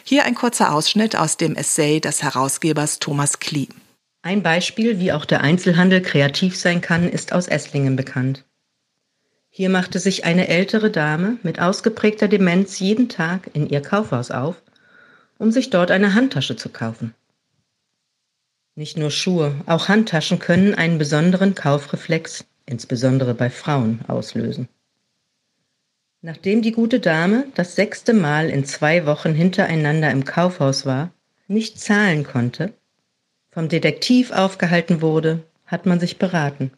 Hier 0.03 0.23
ein 0.23 0.35
kurzer 0.35 0.73
Ausschnitt 0.73 1.17
aus 1.17 1.35
dem 1.35 1.55
Essay 1.55 1.99
des 1.99 2.23
Herausgebers 2.23 2.99
Thomas 2.99 3.39
Klee. 3.39 3.67
Ein 4.21 4.41
Beispiel, 4.41 4.99
wie 4.99 5.11
auch 5.11 5.25
der 5.25 5.41
Einzelhandel 5.41 6.01
kreativ 6.01 6.55
sein 6.55 6.79
kann, 6.79 7.09
ist 7.09 7.33
aus 7.33 7.47
Esslingen 7.47 7.95
bekannt. 7.95 8.45
Hier 9.53 9.69
machte 9.69 9.99
sich 9.99 10.23
eine 10.23 10.47
ältere 10.47 10.89
Dame 10.89 11.37
mit 11.43 11.59
ausgeprägter 11.59 12.29
Demenz 12.29 12.79
jeden 12.79 13.09
Tag 13.09 13.49
in 13.53 13.67
ihr 13.67 13.81
Kaufhaus 13.81 14.31
auf, 14.31 14.63
um 15.37 15.51
sich 15.51 15.69
dort 15.69 15.91
eine 15.91 16.13
Handtasche 16.13 16.55
zu 16.55 16.69
kaufen. 16.69 17.13
Nicht 18.75 18.97
nur 18.97 19.11
Schuhe, 19.11 19.53
auch 19.65 19.89
Handtaschen 19.89 20.39
können 20.39 20.73
einen 20.73 20.97
besonderen 20.97 21.53
Kaufreflex, 21.53 22.45
insbesondere 22.65 23.33
bei 23.33 23.49
Frauen, 23.49 23.99
auslösen. 24.07 24.69
Nachdem 26.21 26.61
die 26.61 26.71
gute 26.71 27.01
Dame 27.01 27.45
das 27.55 27.75
sechste 27.75 28.13
Mal 28.13 28.49
in 28.49 28.63
zwei 28.63 29.05
Wochen 29.05 29.33
hintereinander 29.33 30.11
im 30.11 30.23
Kaufhaus 30.23 30.85
war, 30.85 31.11
nicht 31.49 31.77
zahlen 31.77 32.23
konnte, 32.23 32.71
vom 33.49 33.67
Detektiv 33.67 34.31
aufgehalten 34.31 35.01
wurde, 35.01 35.43
hat 35.65 35.85
man 35.85 35.99
sich 35.99 36.17
beraten. 36.17 36.71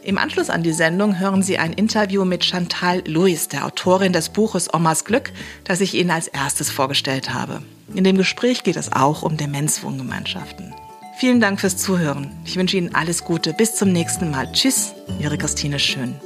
Im 0.03 0.19
Anschluss 0.19 0.51
an 0.51 0.63
die 0.63 0.73
Sendung 0.73 1.19
hören 1.19 1.43
Sie 1.43 1.59
ein 1.59 1.73
Interview 1.73 2.25
mit 2.25 2.45
Chantal 2.45 3.03
Louis, 3.07 3.49
der 3.49 3.67
Autorin 3.67 4.13
des 4.13 4.29
Buches 4.31 4.73
Omas 4.73 5.05
Glück, 5.05 5.33
das 5.65 5.81
ich 5.81 5.95
Ihnen 5.95 6.11
als 6.11 6.29
erstes 6.29 6.71
vorgestellt 6.71 7.33
habe. 7.33 7.63
In 7.95 8.05
dem 8.05 8.17
Gespräch 8.17 8.63
geht 8.63 8.77
es 8.77 8.93
auch 8.93 9.23
um 9.23 9.37
Demenzwohngemeinschaften. 9.37 10.75
Vielen 11.19 11.41
Dank 11.41 11.61
fürs 11.61 11.77
Zuhören. 11.77 12.33
Ich 12.45 12.57
wünsche 12.57 12.77
Ihnen 12.77 12.95
alles 12.95 13.25
Gute. 13.25 13.53
Bis 13.53 13.77
zum 13.77 13.93
nächsten 13.93 14.31
Mal. 14.31 14.51
Tschüss, 14.53 14.95
Ihre 15.21 15.39
Christine 15.39 15.79
Schön. 15.79 16.17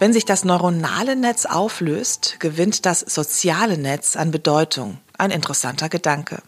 Wenn 0.00 0.14
sich 0.14 0.24
das 0.24 0.46
neuronale 0.46 1.14
Netz 1.14 1.44
auflöst, 1.44 2.40
gewinnt 2.40 2.86
das 2.86 3.00
soziale 3.00 3.76
Netz 3.76 4.16
an 4.16 4.30
Bedeutung. 4.30 4.96
Ein 5.18 5.30
interessanter 5.30 5.90
Gedanke. 5.90 6.42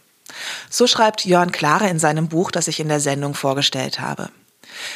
So 0.71 0.87
schreibt 0.87 1.23
Jörn 1.23 1.51
Klare 1.51 1.87
in 1.87 1.99
seinem 1.99 2.29
Buch, 2.29 2.49
das 2.49 2.67
ich 2.67 2.79
in 2.79 2.87
der 2.87 2.99
Sendung 2.99 3.35
vorgestellt 3.35 3.99
habe. 3.99 4.31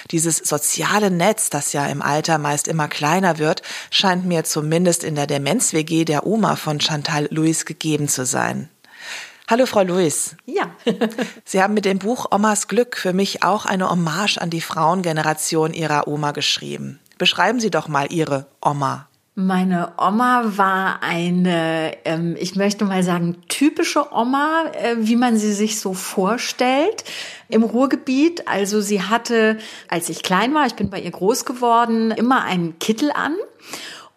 Dieses 0.09 0.37
soziale 0.37 1.11
Netz, 1.11 1.51
das 1.51 1.71
ja 1.71 1.85
im 1.85 2.01
Alter 2.01 2.39
meist 2.39 2.67
immer 2.67 2.87
kleiner 2.87 3.37
wird, 3.37 3.61
scheint 3.91 4.25
mir 4.25 4.43
zumindest 4.43 5.03
in 5.03 5.13
der 5.13 5.27
Demenz-WG 5.27 6.03
der 6.03 6.25
Oma 6.25 6.55
von 6.55 6.79
Chantal 6.81 7.27
Louis 7.29 7.63
gegeben 7.63 8.07
zu 8.07 8.25
sein. 8.25 8.69
Hallo, 9.47 9.67
Frau 9.67 9.83
Louis. 9.83 10.35
Ja. 10.47 10.71
Sie 11.45 11.61
haben 11.61 11.75
mit 11.75 11.85
dem 11.85 11.99
Buch 11.99 12.25
Omas 12.31 12.67
Glück 12.67 12.97
für 12.97 13.13
mich 13.13 13.43
auch 13.43 13.67
eine 13.67 13.91
Hommage 13.91 14.39
an 14.39 14.49
die 14.49 14.61
Frauengeneration 14.61 15.75
Ihrer 15.75 16.07
Oma 16.07 16.31
geschrieben. 16.31 16.99
Beschreiben 17.17 17.59
Sie 17.59 17.71
doch 17.71 17.87
mal 17.87 18.11
Ihre 18.11 18.45
Oma. 18.61 19.07
Meine 19.39 19.93
Oma 19.99 20.57
war 20.57 21.03
eine, 21.03 21.91
ähm, 22.05 22.35
ich 22.39 22.55
möchte 22.55 22.85
mal 22.85 23.03
sagen, 23.03 23.37
typische 23.47 24.11
Oma, 24.11 24.63
äh, 24.73 24.95
wie 24.97 25.15
man 25.15 25.37
sie 25.37 25.53
sich 25.53 25.79
so 25.79 25.93
vorstellt 25.93 27.03
im 27.47 27.61
Ruhrgebiet. 27.61 28.47
Also 28.47 28.81
sie 28.81 29.03
hatte, 29.03 29.59
als 29.89 30.09
ich 30.09 30.23
klein 30.23 30.55
war, 30.55 30.65
ich 30.65 30.73
bin 30.73 30.89
bei 30.89 30.99
ihr 30.99 31.11
groß 31.11 31.45
geworden, 31.45 32.09
immer 32.09 32.45
einen 32.45 32.79
Kittel 32.79 33.11
an 33.11 33.35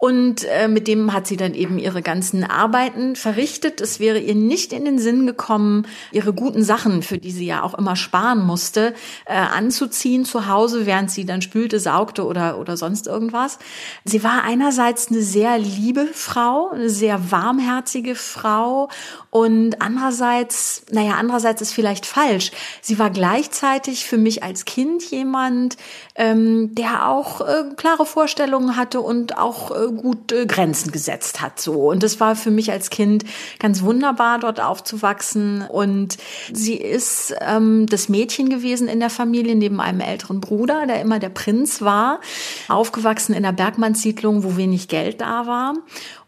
Und 0.03 0.45
äh, 0.45 0.67
mit 0.67 0.87
dem 0.87 1.13
hat 1.13 1.27
sie 1.27 1.37
dann 1.37 1.53
eben 1.53 1.77
ihre 1.77 2.01
ganzen 2.01 2.43
Arbeiten 2.43 3.15
verrichtet. 3.15 3.81
Es 3.81 3.99
wäre 3.99 4.17
ihr 4.17 4.33
nicht 4.33 4.73
in 4.73 4.83
den 4.83 4.97
Sinn 4.97 5.27
gekommen, 5.27 5.85
ihre 6.11 6.33
guten 6.33 6.63
Sachen, 6.63 7.03
für 7.03 7.19
die 7.19 7.29
sie 7.29 7.45
ja 7.45 7.61
auch 7.61 7.75
immer 7.75 7.95
sparen 7.95 8.43
musste, 8.43 8.95
äh, 9.27 9.35
anzuziehen 9.35 10.25
zu 10.25 10.47
Hause, 10.47 10.87
während 10.87 11.11
sie 11.11 11.27
dann 11.27 11.43
spülte, 11.43 11.79
saugte 11.79 12.25
oder, 12.25 12.57
oder 12.57 12.77
sonst 12.77 13.05
irgendwas. 13.05 13.59
Sie 14.03 14.23
war 14.23 14.43
einerseits 14.43 15.09
eine 15.09 15.21
sehr 15.21 15.59
liebe 15.59 16.07
Frau, 16.11 16.71
eine 16.71 16.89
sehr 16.89 17.29
warmherzige 17.29 18.15
Frau 18.15 18.89
und 19.29 19.83
andererseits, 19.83 20.83
naja, 20.89 21.13
andererseits 21.19 21.61
ist 21.61 21.73
vielleicht 21.73 22.07
falsch. 22.07 22.51
Sie 22.81 22.97
war 22.97 23.11
gleichzeitig 23.11 24.05
für 24.05 24.17
mich 24.17 24.41
als 24.41 24.65
Kind 24.65 25.03
jemand, 25.11 25.77
ähm, 26.15 26.73
der 26.73 27.07
auch 27.07 27.41
äh, 27.41 27.65
klare 27.77 28.07
Vorstellungen 28.07 28.77
hatte 28.77 28.99
und 28.99 29.37
auch 29.37 29.69
äh, 29.69 29.90
gut 29.91 30.31
äh, 30.31 30.45
Grenzen 30.45 30.91
gesetzt 30.91 31.41
hat. 31.41 31.59
So 31.59 31.89
und 31.89 32.03
das 32.03 32.19
war 32.19 32.35
für 32.35 32.51
mich 32.51 32.71
als 32.71 32.89
Kind 32.89 33.23
ganz 33.59 33.81
wunderbar, 33.81 34.39
dort 34.39 34.59
aufzuwachsen. 34.59 35.63
Und 35.63 36.17
sie 36.51 36.75
ist 36.75 37.33
ähm, 37.41 37.85
das 37.87 38.09
Mädchen 38.09 38.49
gewesen 38.49 38.87
in 38.87 38.99
der 38.99 39.09
Familie 39.09 39.55
neben 39.55 39.79
einem 39.79 40.01
älteren 40.01 40.41
Bruder, 40.41 40.85
der 40.87 41.01
immer 41.01 41.19
der 41.19 41.29
Prinz 41.29 41.81
war, 41.81 42.19
aufgewachsen 42.67 43.33
in 43.33 43.43
der 43.43 43.51
Bergmannssiedlung, 43.51 44.43
wo 44.43 44.57
wenig 44.57 44.87
Geld 44.87 45.21
da 45.21 45.47
war. 45.47 45.73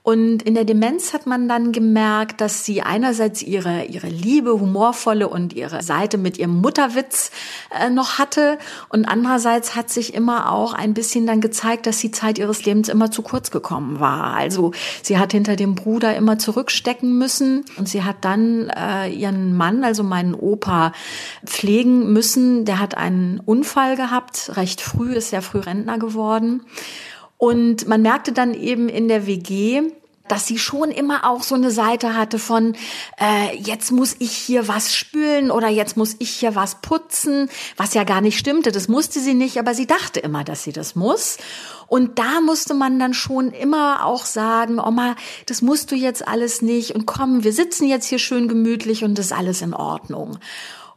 Und 0.04 0.44
in 0.44 0.54
der 0.54 0.66
Demenz 0.66 1.14
hat 1.14 1.26
man 1.28 1.48
dann 1.48 1.72
gemerkt, 1.72 2.42
dass 2.42 2.66
sie 2.66 2.82
einerseits 2.82 3.42
ihre, 3.42 3.86
ihre 3.86 4.10
Liebe, 4.10 4.60
humorvolle 4.60 5.30
und 5.30 5.54
ihre 5.54 5.82
Seite 5.82 6.18
mit 6.18 6.38
ihrem 6.38 6.60
Mutterwitz 6.60 7.32
äh, 7.72 7.90
noch 7.90 8.20
hatte. 8.20 8.58
Und 8.90 9.06
andererseits 9.06 9.78
hat 9.78 9.90
sich 9.90 10.14
immer 10.14 10.52
auch 10.52 10.74
ein 10.74 10.94
bisschen 10.94 11.26
dann 11.26 11.40
gezeigt, 11.40 11.88
dass 11.88 12.00
die 12.00 12.12
Zeit 12.12 12.38
ihres 12.38 12.66
Lebens 12.66 12.90
immer 12.90 13.12
zu 13.12 13.22
kurz 13.22 13.50
gekommen 13.50 14.02
war. 14.02 14.34
Also 14.34 14.74
sie 15.02 15.18
hat 15.18 15.32
hinter 15.32 15.56
dem 15.56 15.74
Bruder 15.74 16.18
immer 16.18 16.38
zurückstecken 16.38 17.18
müssen 17.18 17.64
und 17.78 17.88
sie 17.88 18.04
hat 18.04 18.26
dann 18.26 18.70
äh, 18.70 19.08
ihren 19.08 19.56
Mann, 19.56 19.86
also 19.86 20.04
meinen 20.04 20.36
Opa, 20.36 20.92
pflegen 21.46 22.12
müssen. 22.12 22.66
Der 22.66 22.80
hat 22.80 22.98
einen 22.98 23.40
Unfall 23.40 23.96
gehabt, 23.96 24.52
recht 24.58 24.82
früh, 24.82 25.14
ist 25.14 25.30
sehr 25.30 25.42
früh 25.42 25.60
Rentner 25.60 25.98
geworden. 25.98 26.64
Und 27.44 27.90
man 27.90 28.02
merkte 28.02 28.32
dann 28.32 28.54
eben 28.54 28.88
in 28.88 29.10
der 29.10 29.28
WG, 29.28 29.82
dass 30.30 30.48
sie 30.48 30.58
schon 30.58 30.92
immer 30.92 31.30
auch 31.30 31.44
so 31.44 31.56
eine 31.56 31.72
Seite 31.72 32.16
hatte 32.16 32.40
von, 32.40 32.74
äh, 33.20 33.58
jetzt 33.58 33.92
muss 33.92 34.16
ich 34.20 34.32
hier 34.32 34.70
was 34.70 34.96
spülen 34.96 35.52
oder 35.52 35.68
jetzt 35.68 35.98
muss 35.98 36.16
ich 36.20 36.30
hier 36.30 36.56
was 36.56 36.76
putzen, 36.76 37.50
was 37.76 37.96
ja 37.96 38.06
gar 38.06 38.22
nicht 38.22 38.40
stimmte. 38.40 38.72
Das 38.72 38.88
musste 38.88 39.20
sie 39.20 39.34
nicht, 39.34 39.60
aber 39.60 39.74
sie 39.74 39.88
dachte 39.88 40.22
immer, 40.22 40.46
dass 40.46 40.64
sie 40.64 40.72
das 40.72 40.96
muss. 40.96 41.36
Und 41.88 42.18
da 42.18 42.40
musste 42.40 42.76
man 42.76 42.98
dann 42.98 43.14
schon 43.14 43.52
immer 43.52 44.06
auch 44.06 44.24
sagen, 44.24 44.80
Oma, 44.80 45.18
das 45.46 45.62
musst 45.62 45.92
du 45.92 45.96
jetzt 45.96 46.26
alles 46.26 46.62
nicht 46.62 46.96
und 46.96 47.06
komm, 47.06 47.44
wir 47.44 47.52
sitzen 47.52 47.90
jetzt 47.90 48.08
hier 48.08 48.20
schön 48.20 48.48
gemütlich 48.48 49.04
und 49.04 49.18
das 49.18 49.26
ist 49.26 49.34
alles 49.34 49.62
in 49.62 49.74
Ordnung. 49.74 50.38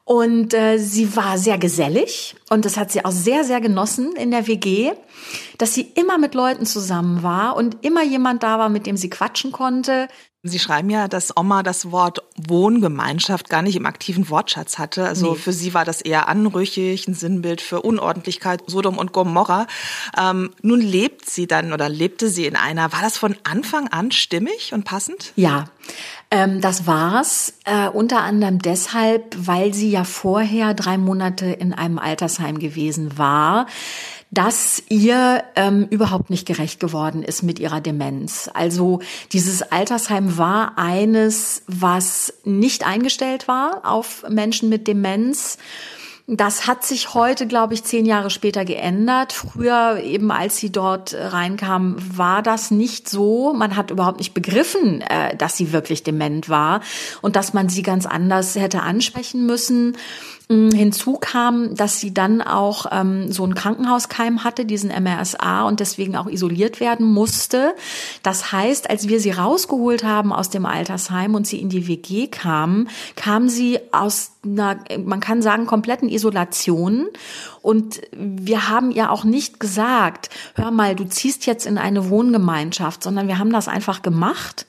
Und 0.08 0.54
äh, 0.54 0.78
sie 0.78 1.16
war 1.16 1.36
sehr 1.36 1.58
gesellig 1.58 2.36
und 2.48 2.64
das 2.64 2.76
hat 2.76 2.92
sie 2.92 3.04
auch 3.04 3.10
sehr, 3.10 3.42
sehr 3.42 3.60
genossen 3.60 4.14
in 4.14 4.30
der 4.30 4.46
WG, 4.46 4.92
dass 5.58 5.74
sie 5.74 5.82
immer 5.96 6.16
mit 6.16 6.36
Leuten 6.36 6.64
zusammen 6.64 7.24
war 7.24 7.56
und 7.56 7.84
immer 7.84 8.04
jemand 8.04 8.44
da 8.44 8.56
war, 8.60 8.68
mit 8.68 8.86
dem 8.86 8.96
sie 8.96 9.10
quatschen 9.10 9.50
konnte. 9.50 10.06
Sie 10.48 10.58
schreiben 10.58 10.90
ja, 10.90 11.08
dass 11.08 11.36
Oma 11.36 11.62
das 11.62 11.90
Wort 11.90 12.22
Wohngemeinschaft 12.36 13.48
gar 13.48 13.62
nicht 13.62 13.76
im 13.76 13.86
aktiven 13.86 14.28
Wortschatz 14.28 14.78
hatte. 14.78 15.06
Also 15.06 15.32
nee. 15.32 15.38
für 15.38 15.52
sie 15.52 15.74
war 15.74 15.84
das 15.84 16.00
eher 16.00 16.28
anrüchig, 16.28 17.08
ein 17.08 17.14
Sinnbild 17.14 17.60
für 17.60 17.82
Unordentlichkeit, 17.82 18.62
Sodom 18.66 18.98
und 18.98 19.12
Gomorra. 19.12 19.66
Ähm, 20.18 20.50
nun 20.62 20.80
lebt 20.80 21.28
sie 21.28 21.46
dann 21.46 21.72
oder 21.72 21.88
lebte 21.88 22.28
sie 22.28 22.46
in 22.46 22.56
einer. 22.56 22.92
War 22.92 23.02
das 23.02 23.16
von 23.16 23.36
Anfang 23.44 23.88
an 23.88 24.12
stimmig 24.12 24.72
und 24.72 24.84
passend? 24.84 25.32
Ja. 25.36 25.66
Ähm, 26.30 26.60
das 26.60 26.86
war's 26.86 27.54
äh, 27.64 27.88
unter 27.88 28.22
anderem 28.22 28.58
deshalb, 28.58 29.36
weil 29.38 29.72
sie 29.72 29.90
ja 29.90 30.02
vorher 30.02 30.74
drei 30.74 30.98
Monate 30.98 31.46
in 31.46 31.72
einem 31.72 31.98
Altersheim 31.98 32.58
gewesen 32.58 33.16
war 33.16 33.66
dass 34.30 34.82
ihr 34.88 35.44
ähm, 35.54 35.86
überhaupt 35.90 36.30
nicht 36.30 36.46
gerecht 36.46 36.80
geworden 36.80 37.22
ist 37.22 37.42
mit 37.42 37.58
ihrer 37.58 37.80
Demenz. 37.80 38.50
Also 38.52 39.00
dieses 39.32 39.62
Altersheim 39.62 40.36
war 40.36 40.76
eines, 40.76 41.62
was 41.66 42.34
nicht 42.44 42.86
eingestellt 42.86 43.48
war 43.48 43.82
auf 43.84 44.24
Menschen 44.28 44.68
mit 44.68 44.88
Demenz. 44.88 45.58
Das 46.28 46.66
hat 46.66 46.84
sich 46.84 47.14
heute, 47.14 47.46
glaube 47.46 47.74
ich, 47.74 47.84
zehn 47.84 48.04
Jahre 48.04 48.30
später 48.30 48.64
geändert. 48.64 49.32
Früher, 49.32 50.00
eben 50.02 50.32
als 50.32 50.56
sie 50.56 50.72
dort 50.72 51.14
reinkam, 51.14 51.94
war 52.16 52.42
das 52.42 52.72
nicht 52.72 53.08
so. 53.08 53.54
Man 53.54 53.76
hat 53.76 53.92
überhaupt 53.92 54.18
nicht 54.18 54.34
begriffen, 54.34 55.02
äh, 55.02 55.36
dass 55.36 55.56
sie 55.56 55.72
wirklich 55.72 56.02
dement 56.02 56.48
war 56.48 56.80
und 57.22 57.36
dass 57.36 57.54
man 57.54 57.68
sie 57.68 57.82
ganz 57.82 58.06
anders 58.06 58.56
hätte 58.56 58.82
ansprechen 58.82 59.46
müssen. 59.46 59.96
Mm, 60.48 60.70
hinzu 60.70 61.14
kam, 61.14 61.74
dass 61.74 61.98
sie 61.98 62.14
dann 62.14 62.40
auch 62.40 62.86
ähm, 62.92 63.32
so 63.32 63.44
ein 63.44 63.56
Krankenhauskeim 63.56 64.44
hatte, 64.44 64.64
diesen 64.64 64.90
MRSA 64.90 65.62
und 65.62 65.80
deswegen 65.80 66.14
auch 66.14 66.28
isoliert 66.28 66.78
werden 66.78 67.04
musste. 67.04 67.74
Das 68.22 68.52
heißt, 68.52 68.88
als 68.88 69.08
wir 69.08 69.18
sie 69.18 69.32
rausgeholt 69.32 70.04
haben 70.04 70.32
aus 70.32 70.48
dem 70.48 70.64
Altersheim 70.64 71.34
und 71.34 71.48
sie 71.48 71.60
in 71.60 71.68
die 71.68 71.88
WG 71.88 72.28
kam, 72.28 72.86
kam 73.16 73.48
sie 73.48 73.80
aus 73.90 74.34
einer, 74.44 74.78
man 75.04 75.18
kann 75.18 75.42
sagen, 75.42 75.66
kompletten 75.66 76.08
Isolation. 76.08 77.08
Und 77.60 78.02
wir 78.12 78.68
haben 78.68 78.92
ihr 78.92 79.10
auch 79.10 79.24
nicht 79.24 79.58
gesagt, 79.58 80.30
hör 80.54 80.70
mal, 80.70 80.94
du 80.94 81.08
ziehst 81.08 81.46
jetzt 81.46 81.66
in 81.66 81.76
eine 81.76 82.08
Wohngemeinschaft, 82.08 83.02
sondern 83.02 83.26
wir 83.26 83.40
haben 83.40 83.52
das 83.52 83.66
einfach 83.66 84.00
gemacht. 84.00 84.64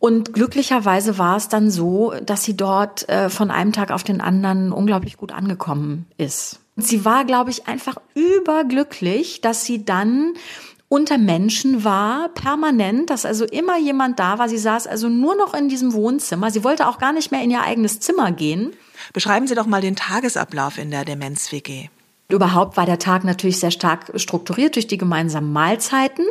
Und 0.00 0.32
glücklicherweise 0.32 1.18
war 1.18 1.36
es 1.36 1.48
dann 1.48 1.70
so, 1.70 2.14
dass 2.24 2.42
sie 2.42 2.56
dort 2.56 3.06
äh, 3.10 3.28
von 3.28 3.50
einem 3.50 3.72
Tag 3.72 3.90
auf 3.92 4.02
den 4.02 4.22
anderen 4.22 4.72
unglaublich 4.72 5.18
gut 5.18 5.30
angekommen 5.30 6.06
ist. 6.16 6.58
Sie 6.76 7.04
war, 7.04 7.26
glaube 7.26 7.50
ich, 7.50 7.68
einfach 7.68 7.96
überglücklich, 8.14 9.42
dass 9.42 9.66
sie 9.66 9.84
dann 9.84 10.32
unter 10.88 11.18
Menschen 11.18 11.84
war, 11.84 12.30
permanent, 12.30 13.10
dass 13.10 13.26
also 13.26 13.44
immer 13.44 13.78
jemand 13.78 14.18
da 14.18 14.38
war. 14.38 14.48
Sie 14.48 14.58
saß 14.58 14.86
also 14.86 15.10
nur 15.10 15.36
noch 15.36 15.52
in 15.52 15.68
diesem 15.68 15.92
Wohnzimmer. 15.92 16.50
Sie 16.50 16.64
wollte 16.64 16.88
auch 16.88 16.98
gar 16.98 17.12
nicht 17.12 17.30
mehr 17.30 17.42
in 17.42 17.50
ihr 17.50 17.60
eigenes 17.60 18.00
Zimmer 18.00 18.32
gehen. 18.32 18.72
Beschreiben 19.12 19.46
Sie 19.46 19.54
doch 19.54 19.66
mal 19.66 19.82
den 19.82 19.96
Tagesablauf 19.96 20.78
in 20.78 20.90
der 20.90 21.04
Demenz-WG. 21.04 21.90
Überhaupt 22.32 22.76
war 22.76 22.86
der 22.86 22.98
Tag 22.98 23.24
natürlich 23.24 23.58
sehr 23.58 23.70
stark 23.70 24.12
strukturiert 24.16 24.76
durch 24.76 24.86
die 24.86 24.98
gemeinsamen 24.98 25.52
Mahlzeiten. 25.52 26.24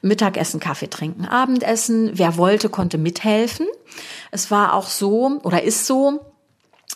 Mittagessen, 0.00 0.60
Kaffee 0.60 0.88
trinken, 0.88 1.24
Abendessen. 1.24 2.10
Wer 2.14 2.36
wollte, 2.36 2.68
konnte 2.68 2.98
mithelfen. 2.98 3.66
Es 4.30 4.50
war 4.50 4.74
auch 4.74 4.88
so 4.88 5.40
oder 5.42 5.62
ist 5.62 5.86
so, 5.86 6.20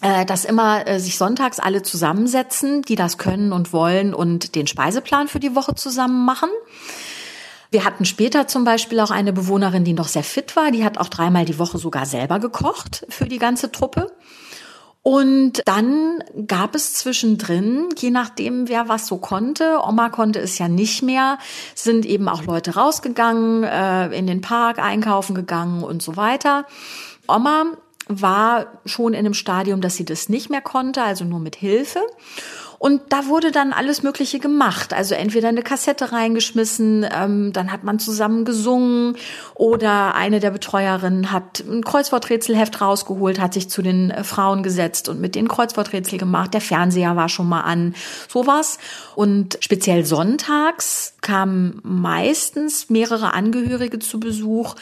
äh, 0.03 0.27
dass 0.27 0.45
immer 0.45 0.87
äh, 0.87 1.01
sich 1.01 1.17
sonntags 1.17 1.59
alle 1.59 1.83
zusammensetzen, 1.83 2.83
die 2.83 2.97
das 2.97 3.19
können 3.19 3.53
und 3.53 3.73
wollen 3.73 4.15
und 4.15 4.55
den 4.55 4.67
Speiseplan 4.67 5.29
für 5.29 5.41
die 5.41 5.55
Woche 5.55 5.75
zusammen 5.75 6.25
machen. 6.25 6.51
Wir 7.71 7.85
hatten 7.85 8.05
später 8.05 8.47
zum 8.47 8.65
Beispiel 8.65 9.01
auch 9.01 9.11
eine 9.11 9.33
Bewohnerin, 9.33 9.85
die 9.85 9.93
noch 9.93 10.09
sehr 10.09 10.23
fit 10.23 10.55
war. 10.57 10.71
Die 10.71 10.85
hat 10.85 10.99
auch 10.99 11.09
dreimal 11.09 11.45
die 11.45 11.59
Woche 11.59 11.79
sogar 11.79 12.07
selber 12.07 12.39
gekocht 12.39 13.07
für 13.09 13.27
die 13.27 13.39
ganze 13.39 13.73
Truppe. 13.73 14.13
Und 15.07 15.63
dann 15.67 16.19
gab 16.49 16.75
es 16.75 16.95
zwischendrin, 16.95 17.91
je 17.97 18.11
nachdem, 18.11 18.69
wer 18.69 18.89
was 18.89 19.07
so 19.07 19.19
konnte, 19.19 19.79
Oma 19.87 20.09
konnte 20.09 20.41
es 20.41 20.59
ja 20.59 20.67
nicht 20.67 21.05
mehr, 21.05 21.39
sind 21.77 22.05
eben 22.05 22.29
auch 22.29 22.43
Leute 22.43 22.75
rausgegangen, 22.75 23.63
äh, 23.63 24.09
in 24.09 24.27
den 24.27 24.41
Park 24.41 24.81
einkaufen 24.81 25.37
gegangen 25.37 25.85
und 25.85 26.03
so 26.03 26.17
weiter. 26.17 26.67
Oma 27.29 27.67
war 28.09 28.67
schon 28.85 29.13
in 29.13 29.21
einem 29.21 29.35
Stadium, 29.35 29.81
dass 29.81 29.95
sie 29.95 30.05
das 30.05 30.29
nicht 30.29 30.51
mehr 30.51 30.61
konnte, 30.61 31.05
also 31.05 31.25
nur 31.25 31.39
mit 31.39 31.55
Hilfe. 31.55 32.01
Und 32.79 33.01
da 33.09 33.27
wurde 33.27 33.51
dann 33.51 33.73
alles 33.73 34.03
Mögliche 34.03 34.39
gemacht. 34.39 34.93
Also 34.93 35.15
entweder 35.15 35.49
eine 35.49 35.63
Kassette 35.63 36.13
reingeschmissen, 36.13 37.07
ähm, 37.11 37.53
dann 37.53 37.73
hat 37.73 37.85
man 37.85 37.99
zusammen 37.99 38.45
gesungen 38.45 39.17
oder 39.55 40.15
eine 40.15 40.41
der 40.41 40.51
Betreuerinnen 40.51 41.33
hat 41.33 41.61
ein 41.61 41.83
Kreuzworträtselheft 41.83 42.81
rausgeholt, 42.81 43.41
hat 43.41 43.55
sich 43.55 43.71
zu 43.71 43.83
den 43.83 44.11
äh, 44.11 44.25
Frauen 44.25 44.63
gesetzt 44.63 45.09
und 45.09 45.21
mit 45.21 45.35
denen 45.35 45.49
Kreuzworträtsel 45.49 46.19
gemacht. 46.19 46.55
Der 46.55 46.61
Fernseher 46.61 47.17
war 47.17 47.29
schon 47.29 47.49
mal 47.49 47.63
an, 47.63 47.95
sowas. 48.29 48.79
Und 49.15 49.59
speziell 49.61 50.05
sonntags 50.05 51.15
kamen 51.23 51.81
meistens 51.83 52.91
mehrere 52.91 53.33
Angehörige 53.33 53.99
zu 53.99 54.21
Besuch 54.21 54.75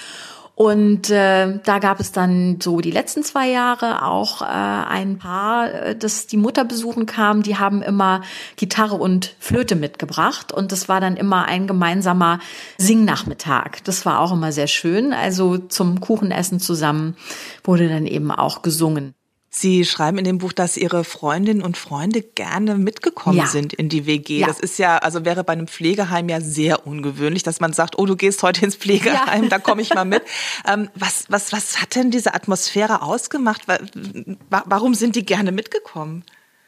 und 0.56 1.10
äh, 1.10 1.58
da 1.64 1.78
gab 1.80 1.98
es 1.98 2.12
dann 2.12 2.60
so 2.60 2.80
die 2.80 2.92
letzten 2.92 3.24
zwei 3.24 3.50
Jahre 3.50 4.04
auch 4.04 4.40
äh, 4.40 4.44
ein 4.44 5.18
Paar, 5.18 5.72
äh, 5.72 5.96
das 5.96 6.28
die 6.28 6.36
Mutter 6.36 6.64
besuchen 6.64 7.06
kam. 7.06 7.42
Die 7.42 7.58
haben 7.58 7.82
immer 7.82 8.22
Gitarre 8.54 8.94
und 8.94 9.34
Flöte 9.40 9.74
mitgebracht 9.74 10.52
und 10.52 10.70
das 10.70 10.88
war 10.88 11.00
dann 11.00 11.16
immer 11.16 11.46
ein 11.46 11.66
gemeinsamer 11.66 12.38
Singnachmittag. 12.78 13.82
Das 13.82 14.06
war 14.06 14.20
auch 14.20 14.32
immer 14.32 14.52
sehr 14.52 14.68
schön. 14.68 15.12
Also 15.12 15.58
zum 15.58 16.00
Kuchenessen 16.00 16.60
zusammen 16.60 17.16
wurde 17.64 17.88
dann 17.88 18.06
eben 18.06 18.30
auch 18.30 18.62
gesungen. 18.62 19.14
Sie 19.56 19.84
schreiben 19.84 20.18
in 20.18 20.24
dem 20.24 20.38
Buch, 20.38 20.52
dass 20.52 20.76
Ihre 20.76 21.04
Freundinnen 21.04 21.62
und 21.62 21.76
Freunde 21.76 22.22
gerne 22.22 22.74
mitgekommen 22.74 23.38
Ja. 23.38 23.46
sind 23.46 23.72
in 23.72 23.88
die 23.88 24.04
WG. 24.04 24.40
Ja. 24.40 24.48
Das 24.48 24.58
ist 24.58 24.80
ja, 24.80 24.98
also 24.98 25.24
wäre 25.24 25.44
bei 25.44 25.52
einem 25.52 25.68
Pflegeheim 25.68 26.28
ja 26.28 26.40
sehr 26.40 26.88
ungewöhnlich, 26.88 27.44
dass 27.44 27.60
man 27.60 27.72
sagt, 27.72 27.96
oh, 27.96 28.04
du 28.04 28.16
gehst 28.16 28.42
heute 28.42 28.64
ins 28.64 28.74
Pflegeheim, 28.74 29.44
Ja. 29.44 29.48
da 29.50 29.58
komme 29.60 29.80
ich 29.80 29.94
mal 29.94 30.04
mit. 30.04 30.22
ähm, 30.68 30.90
was, 30.96 31.26
was, 31.28 31.52
was 31.52 31.80
hat 31.80 31.94
denn 31.94 32.10
diese 32.10 32.34
Atmosphäre 32.34 33.02
ausgemacht? 33.02 33.68
Wa- 33.68 33.78
wa- 34.50 34.64
Warum 34.66 34.92
sind 34.94 35.14
die 35.14 35.24
gerne 35.24 35.52
mitgekommen? 35.52 36.24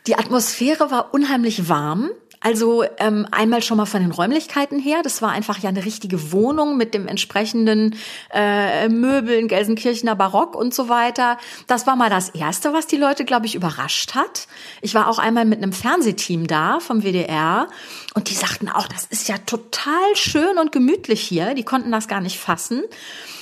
Die 0.07 0.15
Atmosphäre 0.15 0.93
war 0.93 1.13
unheimlich 1.13 1.69
warm. 1.69 2.11
Also 2.47 2.85
ähm, 2.99 3.27
einmal 3.33 3.61
schon 3.61 3.77
mal 3.77 3.87
von 3.87 4.03
den 4.03 4.13
Räumlichkeiten 4.13 4.79
her. 4.79 5.01
Das 5.03 5.21
war 5.21 5.31
einfach 5.31 5.59
ja 5.59 5.69
eine 5.69 5.85
richtige 5.85 6.31
Wohnung 6.31 6.77
mit 6.77 6.95
dem 6.95 7.09
entsprechenden 7.09 7.97
äh, 8.33 8.89
Möbeln, 8.89 9.49
Gelsenkirchener 9.49 10.15
Barock 10.15 10.55
und 10.55 10.73
so 10.73 10.89
weiter. 10.89 11.39
Das 11.67 11.89
war 11.89 11.97
mal 11.97 12.09
das 12.09 12.29
Erste, 12.29 12.73
was 12.73 12.87
die 12.87 12.99
Leute, 12.99 13.25
glaube 13.25 13.47
ich, 13.47 13.57
überrascht 13.57 14.15
hat. 14.15 14.47
Ich 14.81 14.95
war 14.95 15.09
auch 15.09 15.19
einmal 15.19 15.45
mit 15.45 15.61
einem 15.61 15.73
Fernsehteam 15.73 16.47
da 16.47 16.79
vom 16.79 17.03
WDR 17.03 17.67
und 18.15 18.31
die 18.31 18.35
sagten 18.35 18.69
auch, 18.69 18.87
das 18.87 19.07
ist 19.07 19.27
ja 19.27 19.39
total 19.39 20.15
schön 20.15 20.57
und 20.57 20.71
gemütlich 20.71 21.23
hier. 21.23 21.53
Die 21.55 21.65
konnten 21.65 21.91
das 21.91 22.07
gar 22.07 22.21
nicht 22.21 22.39
fassen. 22.39 22.85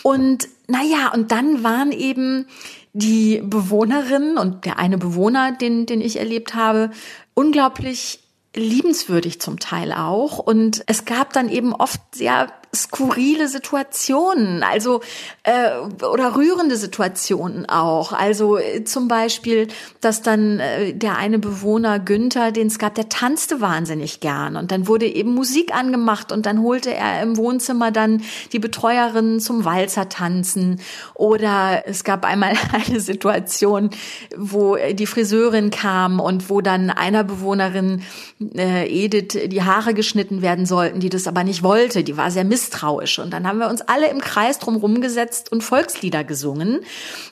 Und 0.02 0.48
naja, 0.66 1.12
und 1.12 1.30
dann 1.30 1.62
waren 1.62 1.92
eben 1.92 2.46
die 2.94 3.42
Bewohnerinnen 3.44 4.38
und 4.38 4.64
der 4.64 4.78
eine 4.78 4.96
Bewohner, 4.96 5.52
den, 5.52 5.84
den 5.84 6.00
ich 6.00 6.18
erlebt 6.18 6.54
habe, 6.54 6.90
unglaublich 7.34 8.23
liebenswürdig 8.54 9.40
zum 9.40 9.58
Teil 9.58 9.92
auch. 9.92 10.38
Und 10.38 10.84
es 10.86 11.04
gab 11.04 11.32
dann 11.32 11.48
eben 11.48 11.74
oft 11.74 12.00
sehr 12.14 12.48
skurrile 12.74 13.48
Situationen, 13.48 14.62
also 14.62 15.00
äh, 15.44 15.70
oder 16.04 16.36
rührende 16.36 16.76
Situationen 16.76 17.68
auch. 17.68 18.12
Also 18.12 18.58
äh, 18.58 18.84
zum 18.84 19.08
Beispiel, 19.08 19.68
dass 20.00 20.22
dann 20.22 20.58
äh, 20.58 20.92
der 20.94 21.16
eine 21.16 21.38
Bewohner 21.38 21.98
Günther, 21.98 22.52
den 22.52 22.66
es 22.66 22.78
gab, 22.78 22.94
der 22.94 23.08
tanzte 23.08 23.60
wahnsinnig 23.60 24.20
gern 24.20 24.56
und 24.56 24.70
dann 24.72 24.86
wurde 24.86 25.06
eben 25.06 25.34
Musik 25.34 25.74
angemacht 25.74 26.32
und 26.32 26.46
dann 26.46 26.62
holte 26.62 26.92
er 26.92 27.22
im 27.22 27.36
Wohnzimmer 27.36 27.90
dann 27.90 28.22
die 28.52 28.58
Betreuerin 28.58 29.40
zum 29.40 29.64
Walzer 29.64 30.08
tanzen 30.08 30.80
oder 31.14 31.84
es 31.86 32.04
gab 32.04 32.24
einmal 32.24 32.54
eine 32.72 33.00
Situation, 33.00 33.90
wo 34.36 34.76
äh, 34.76 34.94
die 34.94 35.06
Friseurin 35.06 35.70
kam 35.70 36.20
und 36.20 36.50
wo 36.50 36.60
dann 36.60 36.90
einer 36.90 37.24
Bewohnerin 37.24 38.02
äh, 38.40 38.86
Edith 38.86 39.38
die 39.46 39.62
Haare 39.62 39.94
geschnitten 39.94 40.42
werden 40.42 40.66
sollten, 40.66 41.00
die 41.00 41.08
das 41.08 41.26
aber 41.26 41.44
nicht 41.44 41.62
wollte. 41.62 42.04
Die 42.04 42.16
war 42.16 42.30
sehr 42.30 42.44
misstrauisch. 42.44 43.18
Und 43.18 43.32
dann 43.32 43.46
haben 43.46 43.58
wir 43.58 43.68
uns 43.68 43.80
alle 43.82 44.08
im 44.08 44.20
Kreis 44.20 44.58
drumherum 44.58 45.00
gesetzt 45.00 45.52
und 45.52 45.62
Volkslieder 45.62 46.24
gesungen, 46.24 46.80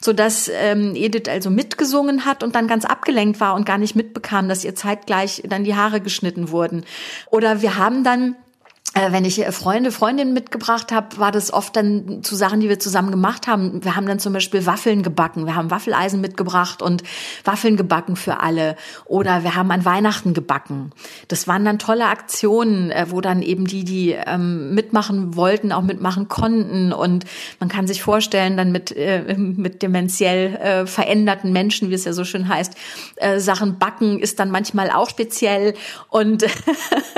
sodass 0.01 0.51
ähm, 0.53 0.95
Edith 0.95 1.29
also 1.29 1.51
mitgesungen 1.51 2.25
hat 2.25 2.43
und 2.43 2.55
dann 2.55 2.69
ganz 2.69 2.85
abgelenkt 2.85 3.41
war 3.41 3.55
und 3.55 3.67
gar 3.67 3.79
nicht 3.79 3.97
mitbekam, 3.97 4.49
dass 4.49 4.65
ihr 4.65 4.75
zeitgleich 4.75 5.43
dann 5.49 5.65
die 5.65 5.75
Haare 5.75 6.01
geschnitten 6.01 6.51
wurden. 6.51 6.85
Oder 7.31 7.63
wir 7.63 7.77
haben 7.77 8.05
dann 8.05 8.37
wenn 8.95 9.25
ich 9.25 9.41
äh, 9.41 9.53
Freunde, 9.53 9.91
Freundinnen 9.91 10.35
mitgebracht 10.35 10.93
habe, 10.93 11.17
war 11.17 11.33
das 11.33 11.53
oft 11.53 11.75
dann 11.77 12.23
zu 12.23 12.37
Sachen, 12.37 12.61
die 12.61 12.69
wir 12.69 12.79
zusammen 12.79 13.11
gemacht 13.11 13.47
haben. 13.47 13.83
Wir 13.83 13.97
haben 13.97 14.07
dann 14.07 14.19
zum 14.19 14.35
Beispiel 14.35 14.67
Waffeln 14.67 15.03
gebacken. 15.03 15.47
Wir 15.47 15.57
haben 15.57 15.71
Waffeleisen 15.71 16.21
mitgebracht 16.21 16.83
und 16.83 17.03
Waffeln 17.45 17.77
gebacken 17.77 18.17
für 18.17 18.41
alle. 18.41 18.77
Oder 19.07 19.45
wir 19.45 19.55
haben 19.55 19.71
an 19.71 19.87
Weihnachten 19.87 20.35
gebacken. 20.35 20.91
Das 21.29 21.49
waren 21.49 21.65
dann 21.65 21.79
tolle 21.79 22.07
Aktionen, 22.07 22.91
äh, 22.91 23.07
wo 23.09 23.23
dann 23.23 23.41
eben 23.41 23.67
die, 23.67 23.85
die 23.85 24.11
ähm, 24.11 24.75
mitmachen 24.75 25.37
wollten, 25.37 25.73
auch 25.73 25.83
mitmachen 25.83 26.29
konnten. 26.29 26.93
Und 26.93 27.25
man 27.61 27.71
kann 27.71 27.87
sich 27.87 28.03
vorstellen, 28.03 28.59
dann 28.59 28.73
mit, 28.73 28.95
äh, 28.95 29.35
mit 29.39 29.81
dementiell 29.81 30.57
äh, 30.57 30.87
veränderten 30.87 31.53
Menschen, 31.53 31.89
wie 31.89 31.95
es 31.95 32.05
ja 32.05 32.13
so 32.13 32.25
schön 32.25 32.47
heißt, 32.47 32.75
äh, 33.17 33.41
Sachen 33.41 33.79
backen 33.79 34.19
ist 34.19 34.39
dann 34.39 34.51
manchmal 34.51 34.91
auch 34.91 35.09
speziell. 35.09 35.73
Und, 36.11 36.45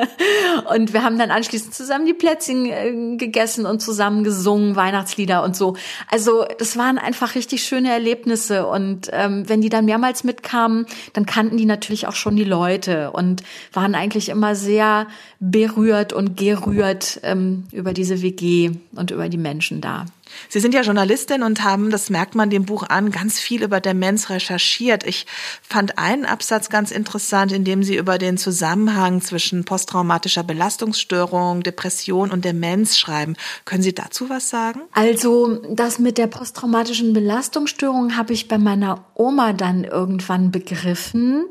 und 0.75 0.93
wir 0.93 1.03
haben 1.03 1.19
dann 1.19 1.33
anschließend 1.33 1.64
zusammen 1.71 2.07
die 2.07 2.15
Plätzchen 2.15 2.67
äh, 2.67 3.17
gegessen 3.17 3.67
und 3.67 3.81
zusammen 3.81 4.25
gesungen, 4.25 4.77
Weihnachtslieder 4.77 5.43
und 5.43 5.57
so. 5.57 5.77
Also 6.11 6.45
das 6.59 6.77
waren 6.77 6.99
einfach 6.99 7.35
richtig 7.35 7.65
schöne 7.65 7.91
Erlebnisse. 7.91 8.67
Und 8.67 9.09
ähm, 9.13 9.49
wenn 9.49 9.61
die 9.61 9.69
dann 9.69 9.85
mehrmals 9.85 10.25
mitkamen, 10.25 10.87
dann 11.13 11.27
kannten 11.27 11.57
die 11.57 11.67
natürlich 11.67 12.07
auch 12.07 12.15
schon 12.15 12.37
die 12.37 12.45
Leute 12.45 13.11
und 13.11 13.43
waren 13.73 13.95
eigentlich 13.95 14.29
immer 14.29 14.55
sehr 14.55 15.07
berührt 15.41 16.13
und 16.13 16.37
gerührt 16.37 17.21
ähm, 17.23 17.65
über 17.73 17.93
diese 17.93 18.23
WG 18.23 18.73
und 18.95 19.11
über 19.11 19.29
die 19.29 19.39
Menschen 19.39 19.81
da. 19.81 20.07
Sie 20.49 20.61
sind 20.61 20.75
ja 20.75 20.83
Journalistin 20.83 21.43
und 21.43 21.63
haben, 21.63 21.91
das 21.91 22.11
merkt 22.11 22.35
man 22.35 22.51
dem 22.51 22.65
Buch 22.65 22.85
an, 22.85 23.11
ganz 23.11 23.39
viel 23.39 23.63
über 23.63 23.81
Demenz 23.81 24.31
recherchiert. 24.31 25.05
Ich 25.05 25.27
fand 25.63 25.99
einen 25.99 26.25
Absatz 26.25 26.69
ganz 26.69 26.91
interessant, 26.91 27.53
in 27.53 27.65
dem 27.65 27.83
Sie 27.83 27.97
über 27.97 28.19
den 28.19 28.39
Zusammenhang 28.39 29.21
zwischen 29.21 29.65
posttraumatischer 29.65 30.43
Belastungsstörung, 30.43 31.63
Depression 31.63 32.31
und 32.31 32.45
Demenz 32.45 32.97
schreiben. 32.99 33.37
Können 33.65 33.83
Sie 33.83 33.95
dazu 33.95 34.29
was 34.31 34.49
sagen? 34.51 34.83
Also 34.93 35.61
das 35.71 35.99
mit 35.99 36.19
der 36.19 36.27
posttraumatischen 36.27 37.13
Belastungsstörung 37.13 38.17
habe 38.17 38.33
ich 38.33 38.49
bei 38.49 38.59
meiner 38.59 39.05
Oma 39.15 39.53
dann 39.53 39.85
irgendwann 39.85 40.51
begriffen. 40.51 41.47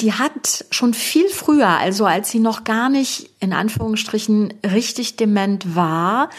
Die 0.00 0.12
hat 0.12 0.64
schon 0.70 0.94
viel 0.94 1.28
früher, 1.28 1.68
also 1.68 2.06
als 2.06 2.30
sie 2.30 2.38
noch 2.38 2.62
gar 2.62 2.88
nicht 2.88 3.30
in 3.40 3.52
Anführungsstrichen 3.52 4.54
richtig 4.64 5.16
dement 5.16 5.74
war, 5.74 6.30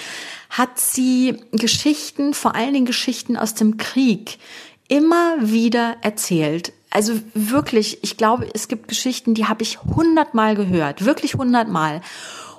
hat 0.50 0.80
sie 0.80 1.38
Geschichten, 1.52 2.34
vor 2.34 2.56
allen 2.56 2.74
Dingen 2.74 2.86
Geschichten 2.86 3.38
aus 3.38 3.54
dem 3.54 3.78
Krieg, 3.78 4.40
immer 4.88 5.36
wieder 5.40 5.98
erzählt. 6.02 6.74
Also 6.90 7.14
wirklich, 7.36 8.00
ich 8.04 8.18
glaube, 8.18 8.50
es 8.54 8.68
gibt 8.68 8.88
Geschichten, 8.88 9.36
die 9.36 9.46
habe 9.46 9.62
ich 9.62 9.84
hundertmal 9.84 10.56
gehört, 10.56 11.06
wirklich 11.06 11.36
hundertmal. 11.36 12.02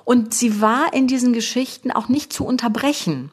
Und 0.05 0.33
sie 0.33 0.61
war 0.61 0.93
in 0.93 1.07
diesen 1.07 1.33
Geschichten 1.33 1.91
auch 1.91 2.07
nicht 2.07 2.33
zu 2.33 2.45
unterbrechen. 2.45 3.31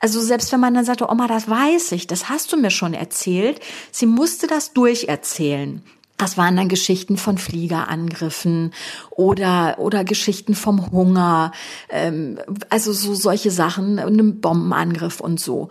Also 0.00 0.20
selbst 0.20 0.52
wenn 0.52 0.60
man 0.60 0.74
dann 0.74 0.84
sagte, 0.84 1.08
Oma, 1.08 1.28
das 1.28 1.48
weiß 1.48 1.92
ich, 1.92 2.06
das 2.06 2.28
hast 2.28 2.52
du 2.52 2.56
mir 2.56 2.70
schon 2.70 2.94
erzählt, 2.94 3.60
sie 3.90 4.06
musste 4.06 4.46
das 4.46 4.72
durcherzählen. 4.72 5.82
Das 6.20 6.36
waren 6.36 6.56
dann 6.56 6.68
Geschichten 6.68 7.16
von 7.16 7.38
Fliegerangriffen 7.38 8.74
oder 9.10 9.76
oder 9.78 10.04
Geschichten 10.04 10.54
vom 10.54 10.90
Hunger, 10.92 11.52
ähm, 11.88 12.38
also 12.68 12.92
so 12.92 13.14
solche 13.14 13.50
Sachen, 13.50 13.98
einem 13.98 14.40
Bombenangriff 14.40 15.20
und 15.20 15.40
so. 15.40 15.70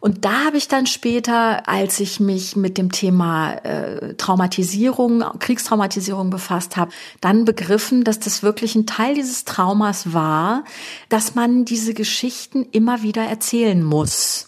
Und 0.00 0.24
da 0.24 0.44
habe 0.44 0.56
ich 0.56 0.68
dann 0.68 0.86
später, 0.86 1.68
als 1.68 1.98
ich 1.98 2.20
mich 2.20 2.54
mit 2.54 2.78
dem 2.78 2.92
Thema 2.92 3.54
äh, 3.54 4.14
Traumatisierung, 4.14 5.24
Kriegstraumatisierung 5.40 6.30
befasst 6.30 6.76
habe, 6.76 6.92
dann 7.20 7.44
begriffen, 7.44 8.04
dass 8.04 8.20
das 8.20 8.44
wirklich 8.44 8.76
ein 8.76 8.86
Teil 8.86 9.14
dieses 9.14 9.44
Traumas 9.44 10.12
war, 10.12 10.62
dass 11.08 11.34
man 11.34 11.64
diese 11.64 11.94
Geschichten 11.94 12.66
immer 12.70 13.02
wieder 13.02 13.22
erzählen 13.22 13.82
muss. 13.82 14.47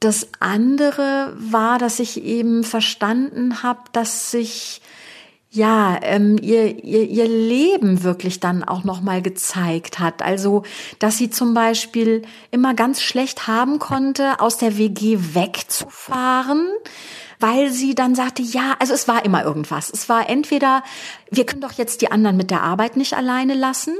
Das 0.00 0.28
andere 0.40 1.34
war, 1.38 1.78
dass 1.78 2.00
ich 2.00 2.22
eben 2.22 2.64
verstanden 2.64 3.62
habe, 3.62 3.80
dass 3.92 4.30
sich 4.30 4.82
ja, 5.56 5.98
ähm, 6.02 6.38
ihr, 6.42 6.84
ihr, 6.84 7.08
ihr 7.08 7.26
Leben 7.26 8.02
wirklich 8.02 8.40
dann 8.40 8.62
auch 8.62 8.84
nochmal 8.84 9.22
gezeigt 9.22 9.98
hat. 9.98 10.20
Also, 10.20 10.64
dass 10.98 11.16
sie 11.16 11.30
zum 11.30 11.54
Beispiel 11.54 12.22
immer 12.50 12.74
ganz 12.74 13.00
schlecht 13.00 13.46
haben 13.46 13.78
konnte, 13.78 14.40
aus 14.40 14.58
der 14.58 14.76
WG 14.76 15.18
wegzufahren, 15.32 16.68
weil 17.40 17.70
sie 17.70 17.94
dann 17.94 18.14
sagte, 18.14 18.42
ja, 18.42 18.76
also 18.80 18.92
es 18.92 19.08
war 19.08 19.24
immer 19.24 19.44
irgendwas. 19.44 19.90
Es 19.90 20.10
war 20.10 20.28
entweder, 20.28 20.82
wir 21.30 21.46
können 21.46 21.62
doch 21.62 21.72
jetzt 21.72 22.02
die 22.02 22.10
anderen 22.10 22.36
mit 22.36 22.50
der 22.50 22.62
Arbeit 22.62 22.96
nicht 22.96 23.14
alleine 23.14 23.54
lassen, 23.54 23.94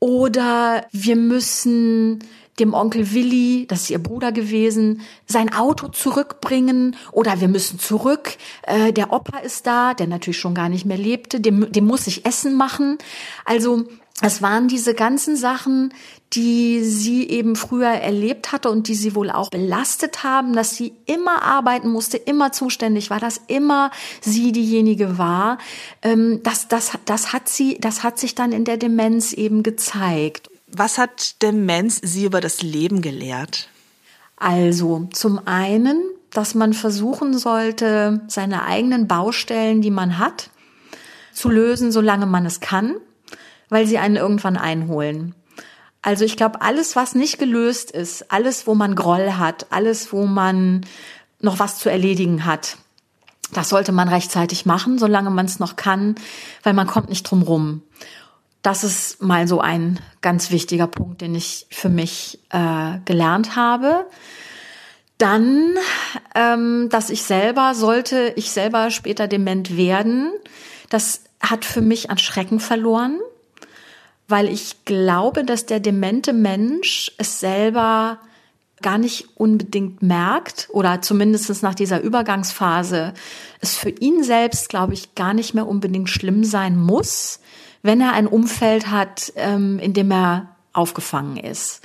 oder 0.00 0.86
wir 0.92 1.16
müssen 1.16 2.20
dem 2.60 2.74
Onkel 2.74 3.12
Willi, 3.12 3.66
das 3.68 3.82
ist 3.82 3.90
ihr 3.90 4.02
Bruder 4.02 4.32
gewesen, 4.32 5.02
sein 5.26 5.52
Auto 5.52 5.88
zurückbringen 5.88 6.96
oder 7.12 7.40
wir 7.40 7.48
müssen 7.48 7.78
zurück. 7.78 8.36
Äh, 8.62 8.92
der 8.92 9.12
Opa 9.12 9.38
ist 9.38 9.66
da, 9.66 9.94
der 9.94 10.06
natürlich 10.06 10.38
schon 10.38 10.54
gar 10.54 10.68
nicht 10.68 10.84
mehr 10.84 10.98
lebte, 10.98 11.40
dem, 11.40 11.70
dem 11.72 11.86
muss 11.86 12.06
ich 12.06 12.24
Essen 12.26 12.54
machen. 12.54 12.98
Also 13.44 13.84
es 14.20 14.42
waren 14.42 14.66
diese 14.66 14.94
ganzen 14.94 15.36
Sachen, 15.36 15.94
die 16.32 16.82
sie 16.82 17.28
eben 17.28 17.56
früher 17.56 17.88
erlebt 17.88 18.52
hatte 18.52 18.68
und 18.68 18.88
die 18.88 18.94
sie 18.94 19.14
wohl 19.14 19.30
auch 19.30 19.48
belastet 19.48 20.24
haben, 20.24 20.54
dass 20.54 20.76
sie 20.76 20.92
immer 21.06 21.42
arbeiten 21.42 21.88
musste, 21.88 22.16
immer 22.16 22.52
zuständig 22.52 23.10
war, 23.10 23.20
dass 23.20 23.40
immer 23.46 23.90
sie 24.20 24.52
diejenige 24.52 25.18
war. 25.18 25.58
Ähm, 26.02 26.40
das, 26.42 26.68
das, 26.68 26.92
das 27.04 27.32
hat 27.32 27.48
sie, 27.48 27.78
das 27.80 28.02
hat 28.02 28.18
sich 28.18 28.34
dann 28.34 28.52
in 28.52 28.64
der 28.64 28.76
Demenz 28.76 29.32
eben 29.32 29.62
gezeigt. 29.62 30.50
Was 30.70 30.98
hat 30.98 31.42
Demenz 31.42 32.00
Sie 32.02 32.24
über 32.24 32.40
das 32.40 32.62
Leben 32.62 33.02
gelehrt? 33.02 33.68
Also 34.36 35.08
zum 35.12 35.40
einen, 35.46 36.02
dass 36.30 36.54
man 36.54 36.72
versuchen 36.74 37.36
sollte, 37.36 38.20
seine 38.28 38.64
eigenen 38.64 39.08
Baustellen, 39.08 39.80
die 39.80 39.90
man 39.90 40.18
hat, 40.18 40.50
zu 41.32 41.48
lösen, 41.48 41.92
solange 41.92 42.26
man 42.26 42.46
es 42.46 42.60
kann, 42.60 42.96
weil 43.68 43.86
sie 43.86 43.98
einen 43.98 44.16
irgendwann 44.16 44.56
einholen. 44.56 45.34
Also 46.02 46.24
ich 46.24 46.36
glaube, 46.36 46.62
alles, 46.62 46.96
was 46.96 47.14
nicht 47.14 47.38
gelöst 47.38 47.90
ist, 47.90 48.30
alles, 48.30 48.66
wo 48.66 48.74
man 48.74 48.94
Groll 48.94 49.32
hat, 49.32 49.66
alles, 49.70 50.12
wo 50.12 50.26
man 50.26 50.86
noch 51.40 51.58
was 51.58 51.78
zu 51.78 51.88
erledigen 51.88 52.44
hat, 52.44 52.76
Das 53.52 53.70
sollte 53.70 53.92
man 53.92 54.08
rechtzeitig 54.08 54.66
machen, 54.66 54.98
solange 54.98 55.30
man 55.30 55.46
es 55.46 55.58
noch 55.58 55.76
kann, 55.76 56.16
weil 56.62 56.74
man 56.74 56.86
kommt 56.86 57.08
nicht 57.08 57.22
drum 57.22 57.42
rum. 57.42 57.82
Das 58.62 58.84
ist 58.84 59.22
mal 59.22 59.46
so 59.46 59.60
ein 59.60 60.00
ganz 60.20 60.50
wichtiger 60.50 60.86
Punkt, 60.86 61.20
den 61.20 61.34
ich 61.34 61.66
für 61.70 61.88
mich 61.88 62.40
äh, 62.50 62.98
gelernt 63.04 63.56
habe. 63.56 64.06
Dann, 65.16 65.74
ähm, 66.34 66.88
dass 66.90 67.10
ich 67.10 67.22
selber, 67.22 67.74
sollte 67.74 68.32
ich 68.36 68.50
selber 68.50 68.90
später 68.90 69.26
dement 69.26 69.76
werden, 69.76 70.30
das 70.90 71.22
hat 71.40 71.64
für 71.64 71.80
mich 71.80 72.10
an 72.10 72.18
Schrecken 72.18 72.60
verloren, 72.60 73.18
weil 74.28 74.48
ich 74.48 74.84
glaube, 74.84 75.44
dass 75.44 75.66
der 75.66 75.80
demente 75.80 76.32
Mensch 76.32 77.12
es 77.18 77.40
selber 77.40 78.18
gar 78.82 78.98
nicht 78.98 79.28
unbedingt 79.36 80.02
merkt 80.02 80.68
oder 80.70 81.02
zumindest 81.02 81.62
nach 81.62 81.74
dieser 81.74 82.00
Übergangsphase 82.00 83.12
es 83.60 83.76
für 83.76 83.90
ihn 83.90 84.22
selbst, 84.22 84.68
glaube 84.68 84.94
ich, 84.94 85.14
gar 85.14 85.34
nicht 85.34 85.54
mehr 85.54 85.66
unbedingt 85.66 86.10
schlimm 86.10 86.44
sein 86.44 86.76
muss, 86.76 87.40
wenn 87.82 88.00
er 88.00 88.12
ein 88.12 88.26
Umfeld 88.26 88.90
hat, 88.90 89.32
ähm, 89.36 89.78
in 89.78 89.92
dem 89.92 90.10
er 90.10 90.56
aufgefangen 90.72 91.36
ist. 91.36 91.82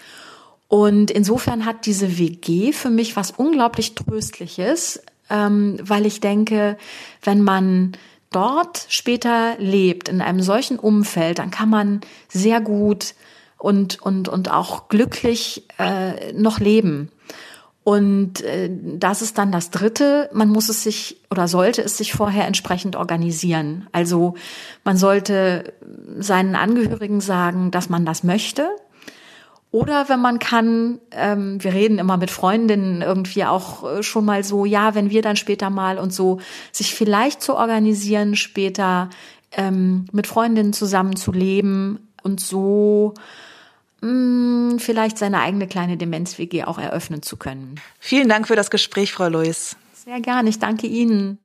Und 0.67 1.11
insofern 1.11 1.65
hat 1.65 1.85
diese 1.85 2.17
WG 2.17 2.71
für 2.71 2.89
mich 2.89 3.15
was 3.15 3.31
unglaublich 3.31 3.95
Tröstliches, 3.95 5.03
ähm, 5.29 5.77
weil 5.81 6.05
ich 6.05 6.19
denke, 6.19 6.77
wenn 7.21 7.41
man 7.41 7.93
dort 8.31 8.85
später 8.89 9.55
lebt, 9.59 10.09
in 10.09 10.21
einem 10.21 10.41
solchen 10.41 10.79
Umfeld, 10.79 11.39
dann 11.39 11.51
kann 11.51 11.69
man 11.69 12.01
sehr 12.27 12.59
gut 12.59 13.13
und, 13.57 14.01
und, 14.01 14.27
und 14.27 14.51
auch 14.51 14.89
glücklich 14.89 15.63
äh, 15.77 16.33
noch 16.33 16.59
leben. 16.59 17.09
Und 17.83 18.41
äh, 18.41 18.69
das 18.71 19.21
ist 19.21 19.37
dann 19.37 19.51
das 19.51 19.69
Dritte. 19.69 20.29
Man 20.33 20.49
muss 20.49 20.69
es 20.69 20.83
sich 20.83 21.17
oder 21.29 21.47
sollte 21.47 21.81
es 21.81 21.97
sich 21.97 22.13
vorher 22.13 22.47
entsprechend 22.47 22.95
organisieren. 22.95 23.87
Also 23.91 24.35
man 24.83 24.95
sollte 24.95 25.73
seinen 26.17 26.55
Angehörigen 26.55 27.19
sagen, 27.19 27.71
dass 27.71 27.89
man 27.89 28.05
das 28.05 28.23
möchte 28.23 28.69
oder 29.73 30.07
wenn 30.07 30.21
man 30.21 30.37
kann, 30.37 30.99
ähm, 31.09 31.61
wir 31.63 31.73
reden 31.73 31.97
immer 31.97 32.17
mit 32.17 32.29
Freundinnen 32.29 33.01
irgendwie 33.01 33.43
auch 33.43 33.83
äh, 33.83 34.03
schon 34.03 34.23
mal 34.23 34.43
so, 34.43 34.65
ja, 34.65 34.93
wenn 34.93 35.09
wir 35.09 35.23
dann 35.23 35.35
später 35.35 35.71
mal 35.71 35.97
und 35.97 36.13
so, 36.13 36.39
sich 36.71 36.93
vielleicht 36.93 37.41
zu 37.41 37.55
organisieren, 37.55 38.35
später 38.35 39.09
ähm, 39.51 40.05
mit 40.11 40.27
Freundinnen 40.27 40.73
zusammen 40.73 41.15
zu 41.15 41.31
leben 41.31 42.07
und 42.21 42.39
so 42.39 43.15
mh, 44.03 44.73
mm, 44.75 44.79
vielleicht 44.79 45.17
seine 45.17 45.39
eigene 45.39 45.67
kleine 45.67 45.97
Demenz-WG 45.97 46.63
auch 46.63 46.77
eröffnen 46.77 47.21
zu 47.21 47.37
können. 47.37 47.79
Vielen 47.99 48.29
Dank 48.29 48.47
für 48.47 48.55
das 48.55 48.69
Gespräch, 48.69 49.13
Frau 49.13 49.27
Lewis. 49.27 49.75
Sehr 49.93 50.19
gerne, 50.19 50.49
ich 50.49 50.59
danke 50.59 50.87
Ihnen. 50.87 51.39